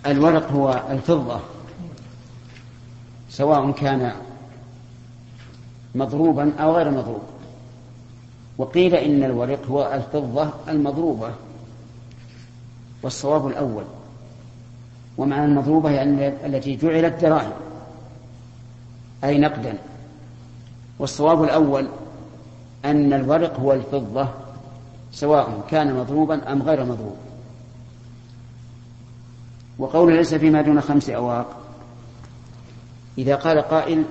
الورق 0.07 0.51
هو 0.51 0.81
الفضة 0.91 1.39
سواء 3.29 3.71
كان 3.71 4.11
مضروبا 5.97 6.53
أو 6.59 6.75
غير 6.75 6.91
مضروب. 6.91 7.21
وقيل 8.57 8.95
إن 8.95 9.23
الورق 9.23 9.65
هو 9.65 9.93
الفضة 9.93 10.49
المضروبة 10.67 11.31
والصواب 13.03 13.47
الأول. 13.47 13.83
ومعنى 15.17 15.45
المضروبة 15.45 15.89
يعني 15.89 16.27
التي 16.27 16.75
جعلت 16.75 17.21
دراهم 17.21 17.51
أي 19.23 19.37
نقدا. 19.37 19.77
والصواب 20.99 21.43
الأول 21.43 21.87
أن 22.85 23.13
الورق 23.13 23.59
هو 23.59 23.73
الفضة 23.73 24.27
سواء 25.11 25.63
كان 25.69 25.93
مضروبا 25.93 26.51
أم 26.51 26.63
غير 26.63 26.83
مضروب. 26.83 27.15
وقول 29.79 30.13
ليس 30.13 30.33
فيما 30.33 30.61
دون 30.61 30.81
خمس 30.81 31.09
أواق 31.09 31.57
إذا 33.17 33.35
قال 33.35 33.59
قائل 33.59 34.03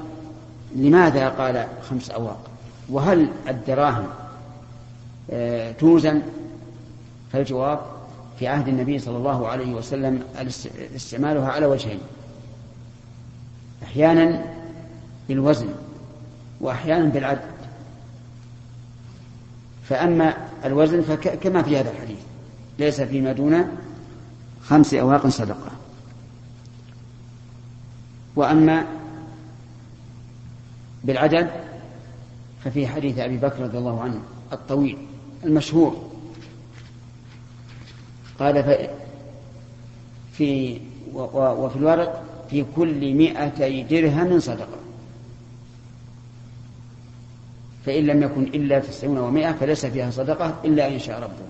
لماذا 0.75 1.29
قال 1.29 1.67
خمس 1.91 2.11
أواق؟ 2.11 2.51
وهل 2.89 3.29
الدراهم 3.49 4.07
آه، 5.31 5.73
توزن؟ 5.73 6.23
فالجواب 7.33 7.81
في 8.39 8.49
عهد 8.49 8.69
النبي 8.69 8.99
صلى 8.99 9.17
الله 9.17 9.49
عليه 9.49 9.75
وسلم 9.75 10.23
استعمالها 10.97 11.49
على 11.49 11.67
وجهين. 11.67 11.99
أحيانا 13.83 14.45
بالوزن 15.29 15.69
وأحيانا 16.61 17.05
بالعدد 17.05 17.41
فأما 19.89 20.35
الوزن 20.65 21.03
فكما 21.03 21.63
في 21.63 21.79
هذا 21.79 21.91
الحديث 21.91 22.19
ليس 22.79 23.01
فيما 23.01 23.33
دون 23.33 23.69
خمس 24.63 24.95
أواق 24.95 25.27
صدقة. 25.27 25.71
وأما 28.37 28.87
بالعدد 31.07 31.51
ففي 32.65 32.87
حديث 32.87 33.19
أبي 33.19 33.37
بكر 33.37 33.63
رضي 33.63 33.79
الله 33.79 34.03
عنه 34.03 34.21
الطويل 34.53 34.99
المشهور. 35.45 36.11
قال 38.39 38.87
في 40.33 40.81
وفي 41.33 41.77
الورق 41.77 42.23
في 42.51 42.65
كل 42.77 43.15
مئتي 43.15 43.83
درهم 43.83 44.41
صدقة. 44.41 44.79
فإن 47.87 48.07
لم 48.07 48.23
يكن 48.23 48.43
إلا 48.43 48.79
تسعون 48.79 49.19
ومائة 49.19 49.53
فليس 49.53 49.87
فيها 49.87 50.11
صدقة 50.11 50.55
إلا 50.65 50.89
إن 50.89 50.99
شاء 50.99 51.21
ربه. 51.21 51.47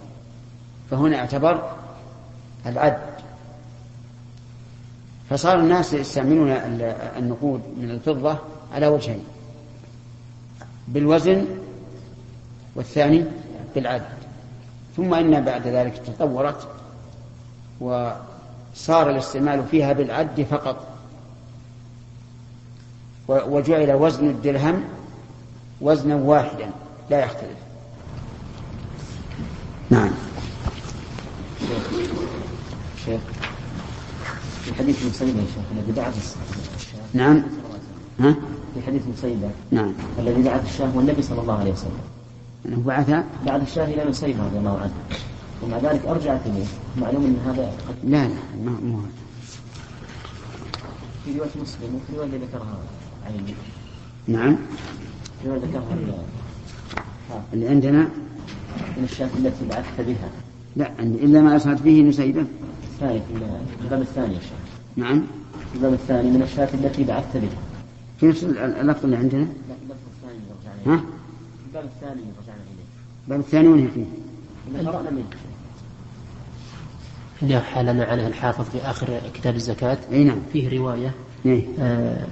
فهنا 0.90 1.16
اعتبر 1.18 1.72
العد. 2.66 2.98
فصار 5.30 5.60
الناس 5.60 5.92
يستعملون 5.92 6.50
النقود 7.18 7.60
من 7.80 7.90
الفضة 7.90 8.38
على 8.72 8.86
وجهين. 8.86 9.24
بالوزن 10.88 11.44
والثاني 12.74 13.24
بالعد 13.74 14.02
ثم 14.96 15.14
إن 15.14 15.44
بعد 15.44 15.66
ذلك 15.66 16.02
تطورت 16.06 16.68
وصار 17.80 19.10
الاستعمال 19.10 19.64
فيها 19.70 19.92
بالعد 19.92 20.46
فقط. 20.50 20.86
وجعل 23.28 23.92
وزن 23.92 24.30
الدرهم 24.30 24.84
وزنا 25.80 26.14
واحدا 26.14 26.70
لا 27.10 27.24
يختلف. 27.24 27.58
نعم. 29.90 30.10
شيخ. 33.04 33.20
في 34.64 34.74
حديث 34.74 35.02
المسيبة 35.02 35.40
يا 35.40 35.46
شيخ 35.46 35.64
نعم. 37.14 37.42
ها؟ 38.20 38.34
في 38.80 38.86
حديث 38.86 39.02
المسيبة 39.06 39.50
نعم. 39.70 39.92
الذي 40.18 40.42
بعث 40.42 40.64
الشاه 40.64 40.96
والنبي 40.96 41.22
صلى 41.22 41.40
الله 41.40 41.58
عليه 41.58 41.72
وسلم. 41.72 42.00
أنه 42.66 42.82
بعث 42.86 43.10
بعث 43.46 43.62
الشاه 43.62 43.84
إلى 43.84 44.04
مسيبة 44.04 44.46
رضي 44.46 44.58
الله 44.58 44.78
عنه. 44.78 44.92
ومع 45.62 45.78
ذلك 45.78 46.06
أرجعت 46.06 46.40
إليه. 46.46 46.66
معلوم 47.00 47.24
أن 47.24 47.36
هذا 47.46 47.72
لا 48.04 48.28
لا 48.28 48.34
ما 48.64 48.70
مو 48.82 48.98
في 51.24 51.38
رواية 51.38 51.50
مسلم 51.62 51.94
وفي 51.94 52.16
رواية 52.16 52.28
ذكرها 52.28 52.78
عن 53.26 53.32
نعم. 54.28 54.56
رواية 55.46 55.58
ذكرها 55.58 55.96
اللي 57.52 57.68
عندنا؟ 57.68 58.08
من 58.96 59.04
الشاة 59.04 59.28
التي 59.38 59.66
بعثت 59.70 60.00
بها. 60.00 60.28
لا 60.76 60.90
عندي 60.98 61.24
إلا 61.24 61.40
ما 61.40 61.56
أسعد 61.56 61.76
فيه 61.76 62.02
نسيبة 62.02 62.44
الثاني 62.94 63.20
في 63.20 63.84
الباب 63.84 64.00
الثاني 64.00 64.34
يا 64.34 64.40
شيخ. 64.40 64.50
نعم. 64.96 65.22
الباب 65.74 65.92
الثاني 65.92 66.30
من 66.30 66.42
الشاة 66.42 66.68
التي 66.74 67.04
بعثت 67.04 67.36
بها. 67.36 67.65
في 68.20 68.26
نفس 68.26 68.44
اللفظ 68.44 69.04
اللي 69.04 69.16
عندنا؟ 69.16 69.40
لا 69.40 69.74
اللفظ 69.82 70.06
الثاني 70.16 70.40
رجعنا 70.60 70.96
ها؟ 70.96 71.04
الباب 71.66 71.84
الثاني 71.84 72.22
رجعنا 72.42 72.62
إليه. 72.62 72.84
الباب 73.24 73.40
الثاني 73.40 73.68
وين 73.68 73.90
فيه؟ 73.90 74.04
اللي 74.68 74.90
قرأنا 74.90 75.10
منه. 75.10 75.24
اللي 77.42 77.60
حالنا 77.60 78.04
عنه 78.04 78.26
الحافظ 78.26 78.64
في 78.64 78.78
آخر 78.78 79.20
كتاب 79.34 79.54
الزكاة. 79.54 79.98
أي 80.12 80.24
نعم. 80.24 80.38
فيه 80.52 80.78
رواية. 80.78 81.14
إيه؟ 81.46 81.64
آه 81.80 82.26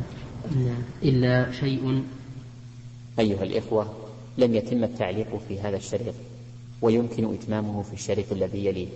إلا 1.03 1.53
شيء. 1.53 2.03
أيها 3.19 3.43
الإخوة 3.43 3.93
لم 4.39 4.55
يتم 4.55 4.85
التعليق 4.85 5.41
في 5.49 5.61
هذا 5.61 5.77
الشريط 5.77 6.15
ويمكن 6.83 7.35
إتمامه 7.35 7.83
في 7.83 7.93
الشريط 7.93 8.33
الذي 8.33 8.67
يليه. 8.67 8.89